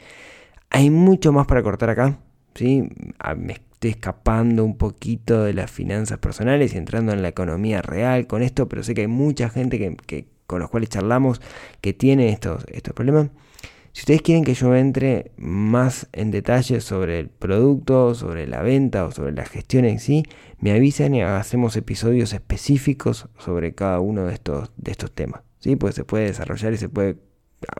Hay 0.69 0.89
mucho 0.89 1.31
más 1.31 1.47
para 1.47 1.63
cortar 1.63 1.89
acá. 1.89 2.19
¿sí? 2.53 2.87
Ah, 3.19 3.35
me 3.35 3.53
estoy 3.53 3.91
escapando 3.91 4.63
un 4.63 4.77
poquito 4.77 5.43
de 5.43 5.53
las 5.53 5.69
finanzas 5.71 6.19
personales 6.19 6.73
y 6.73 6.77
entrando 6.77 7.11
en 7.11 7.21
la 7.21 7.27
economía 7.27 7.81
real 7.81 8.27
con 8.27 8.41
esto, 8.41 8.69
pero 8.69 8.83
sé 8.83 8.93
que 8.93 9.01
hay 9.01 9.07
mucha 9.07 9.49
gente 9.49 9.77
que 9.77 10.27
con 10.47 10.59
los 10.59 10.69
cuales 10.69 10.89
charlamos 10.89 11.41
que 11.81 11.93
tiene 11.93 12.29
estos, 12.29 12.65
estos 12.71 12.93
problemas. 12.93 13.29
Si 13.95 14.01
ustedes 14.01 14.23
quieren 14.23 14.43
que 14.43 14.55
yo 14.55 14.75
entre 14.75 15.31
más 15.37 16.09
en 16.11 16.29
detalle 16.29 16.81
sobre 16.81 17.17
el 17.17 17.29
producto, 17.29 18.13
sobre 18.13 18.45
la 18.45 18.61
venta 18.61 19.05
o 19.05 19.11
sobre 19.11 19.31
la 19.31 19.45
gestión 19.45 19.85
en 19.85 19.99
sí, 19.99 20.23
me 20.59 20.73
avisan 20.73 21.15
y 21.15 21.21
hacemos 21.21 21.77
episodios 21.77 22.33
específicos 22.33 23.29
sobre 23.37 23.73
cada 23.73 24.01
uno 24.01 24.25
de 24.25 24.33
estos, 24.33 24.73
de 24.75 24.91
estos 24.91 25.13
temas. 25.13 25.43
¿sí? 25.59 25.77
Pues 25.77 25.95
se 25.95 26.03
puede 26.03 26.25
desarrollar 26.25 26.73
y 26.73 26.77
se 26.77 26.89
puede 26.89 27.15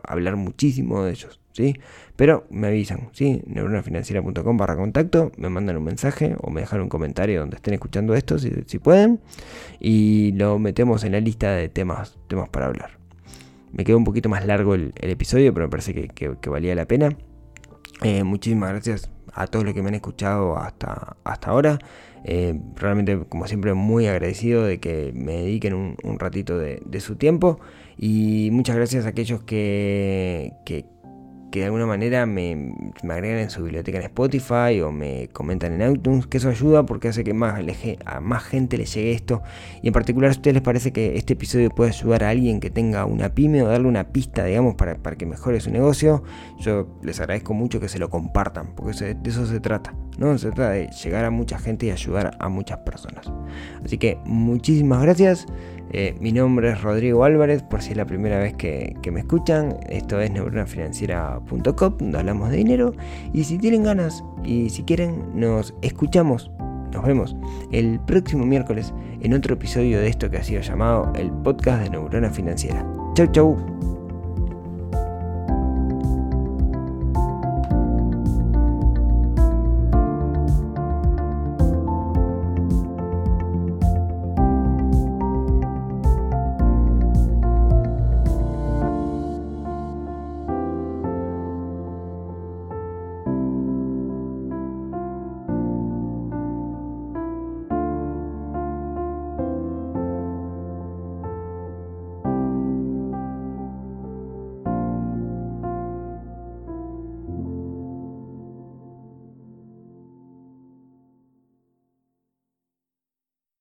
hablar 0.08 0.36
muchísimo 0.36 1.04
de 1.04 1.10
ellos. 1.10 1.38
¿sí? 1.52 1.74
Pero 2.16 2.46
me 2.48 2.68
avisan, 2.68 3.10
¿sí? 3.12 3.42
neuronafinanciera.com 3.44 4.56
barra 4.56 4.76
contacto, 4.76 5.32
me 5.36 5.50
mandan 5.50 5.76
un 5.76 5.84
mensaje 5.84 6.34
o 6.40 6.50
me 6.50 6.62
dejan 6.62 6.80
un 6.80 6.88
comentario 6.88 7.40
donde 7.40 7.56
estén 7.56 7.74
escuchando 7.74 8.14
esto, 8.14 8.38
si, 8.38 8.50
si 8.64 8.78
pueden, 8.78 9.20
y 9.80 10.32
lo 10.32 10.58
metemos 10.58 11.04
en 11.04 11.12
la 11.12 11.20
lista 11.20 11.50
de 11.50 11.68
temas, 11.68 12.16
temas 12.26 12.48
para 12.48 12.68
hablar. 12.68 13.05
Me 13.72 13.84
quedó 13.84 13.98
un 13.98 14.04
poquito 14.04 14.28
más 14.28 14.46
largo 14.46 14.74
el, 14.74 14.92
episodio, 14.96 15.52
pero 15.52 15.66
me 15.66 15.70
parece 15.70 15.94
que, 15.94 16.48
valía 16.48 16.74
la 16.74 16.86
pena. 16.86 17.16
Eh, 18.02 18.24
muchísimas 18.24 18.70
gracias 18.70 19.10
a 19.32 19.46
todos 19.46 19.64
los 19.64 19.74
que 19.74 19.82
me 19.82 19.88
han 19.88 19.94
escuchado 19.94 20.56
hasta, 20.56 21.16
hasta 21.24 21.50
ahora. 21.50 21.78
Eh, 22.24 22.58
realmente, 22.74 23.24
como 23.28 23.46
siempre, 23.46 23.74
muy 23.74 24.06
agradecido 24.06 24.64
de 24.64 24.80
que 24.80 25.12
me 25.14 25.42
dediquen 25.42 25.74
un, 25.74 26.18
ratito 26.18 26.58
de, 26.58 26.82
de, 26.84 27.00
su 27.00 27.16
tiempo. 27.16 27.60
Y 27.96 28.50
muchas 28.52 28.76
gracias 28.76 29.06
a 29.06 29.10
aquellos 29.10 29.42
que, 29.42 30.52
que, 30.64 30.86
que 31.50 31.60
de 31.60 31.66
alguna 31.66 31.86
manera 31.86 32.26
me, 32.26 32.74
agregan 33.08 33.38
en 33.38 33.50
su 33.50 33.62
biblioteca 33.62 33.98
en 33.98 34.04
Spotify 34.04 34.80
o 34.82 34.92
me 34.92 35.28
comentan 35.28 35.80
en 35.80 35.92
iTunes, 35.92 36.26
que 36.26 36.38
eso 36.38 36.48
ayuda 36.48 36.84
porque 36.84 37.08
hace 37.08 37.24
que 37.24 37.34
más, 37.34 37.60
a 38.04 38.20
más 38.20 38.44
gente 38.44 38.76
le 38.76 38.84
llegue 38.84 39.12
esto. 39.12 39.42
Y 39.82 39.88
en 39.88 39.92
particular, 39.92 40.32
si 40.32 40.36
a 40.36 40.38
ustedes 40.38 40.54
les 40.54 40.62
parece 40.62 40.92
que 40.92 41.16
este 41.16 41.34
episodio 41.34 41.70
puede 41.70 41.90
ayudar 41.90 42.24
a 42.24 42.30
alguien 42.30 42.60
que 42.60 42.70
tenga 42.70 43.04
una 43.04 43.34
pyme 43.34 43.62
o 43.62 43.68
darle 43.68 43.88
una 43.88 44.12
pista, 44.12 44.44
digamos, 44.44 44.74
para, 44.74 44.96
para 44.96 45.16
que 45.16 45.26
mejore 45.26 45.60
su 45.60 45.70
negocio, 45.70 46.22
yo 46.58 46.98
les 47.02 47.20
agradezco 47.20 47.54
mucho 47.54 47.80
que 47.80 47.88
se 47.88 47.98
lo 47.98 48.10
compartan, 48.10 48.74
porque 48.74 49.14
de 49.14 49.30
eso 49.30 49.46
se 49.46 49.60
trata. 49.60 49.94
¿no? 50.18 50.36
Se 50.38 50.50
trata 50.50 50.70
de 50.70 50.88
llegar 50.88 51.24
a 51.24 51.30
mucha 51.30 51.58
gente 51.58 51.86
y 51.86 51.90
ayudar 51.90 52.36
a 52.38 52.48
muchas 52.48 52.78
personas. 52.78 53.30
Así 53.84 53.98
que 53.98 54.18
muchísimas 54.24 55.02
gracias. 55.02 55.46
Eh, 55.92 56.14
mi 56.20 56.32
nombre 56.32 56.70
es 56.70 56.82
Rodrigo 56.82 57.24
Álvarez, 57.24 57.62
por 57.62 57.82
si 57.82 57.92
es 57.92 57.96
la 57.96 58.04
primera 58.04 58.38
vez 58.38 58.54
que, 58.54 58.96
me 59.10 59.20
escuchan. 59.20 59.76
Esto 59.88 60.20
es 60.20 60.30
neuronafinanciera.com, 60.30 61.96
donde 61.98 62.18
hablamos 62.18 62.50
de 62.50 62.56
dinero. 62.56 62.92
Y 63.32 63.44
si 63.44 63.58
tienen 63.58 63.84
ganas 63.84 64.24
y 64.44 64.70
si 64.70 64.82
quieren, 64.82 65.24
nos 65.34 65.74
escuchamos. 65.82 66.50
Nos 66.92 67.04
vemos 67.04 67.36
el 67.72 68.00
próximo 68.00 68.46
miércoles 68.46 68.92
en 69.20 69.34
otro 69.34 69.54
episodio 69.54 70.00
de 70.00 70.08
esto 70.08 70.30
que 70.30 70.38
ha 70.38 70.42
sido 70.42 70.62
llamado 70.62 71.12
el 71.14 71.30
podcast 71.30 71.82
de 71.82 71.90
Neurona 71.90 72.30
Financiera. 72.30 72.86
Chau, 73.14 73.26
chau. 73.32 73.95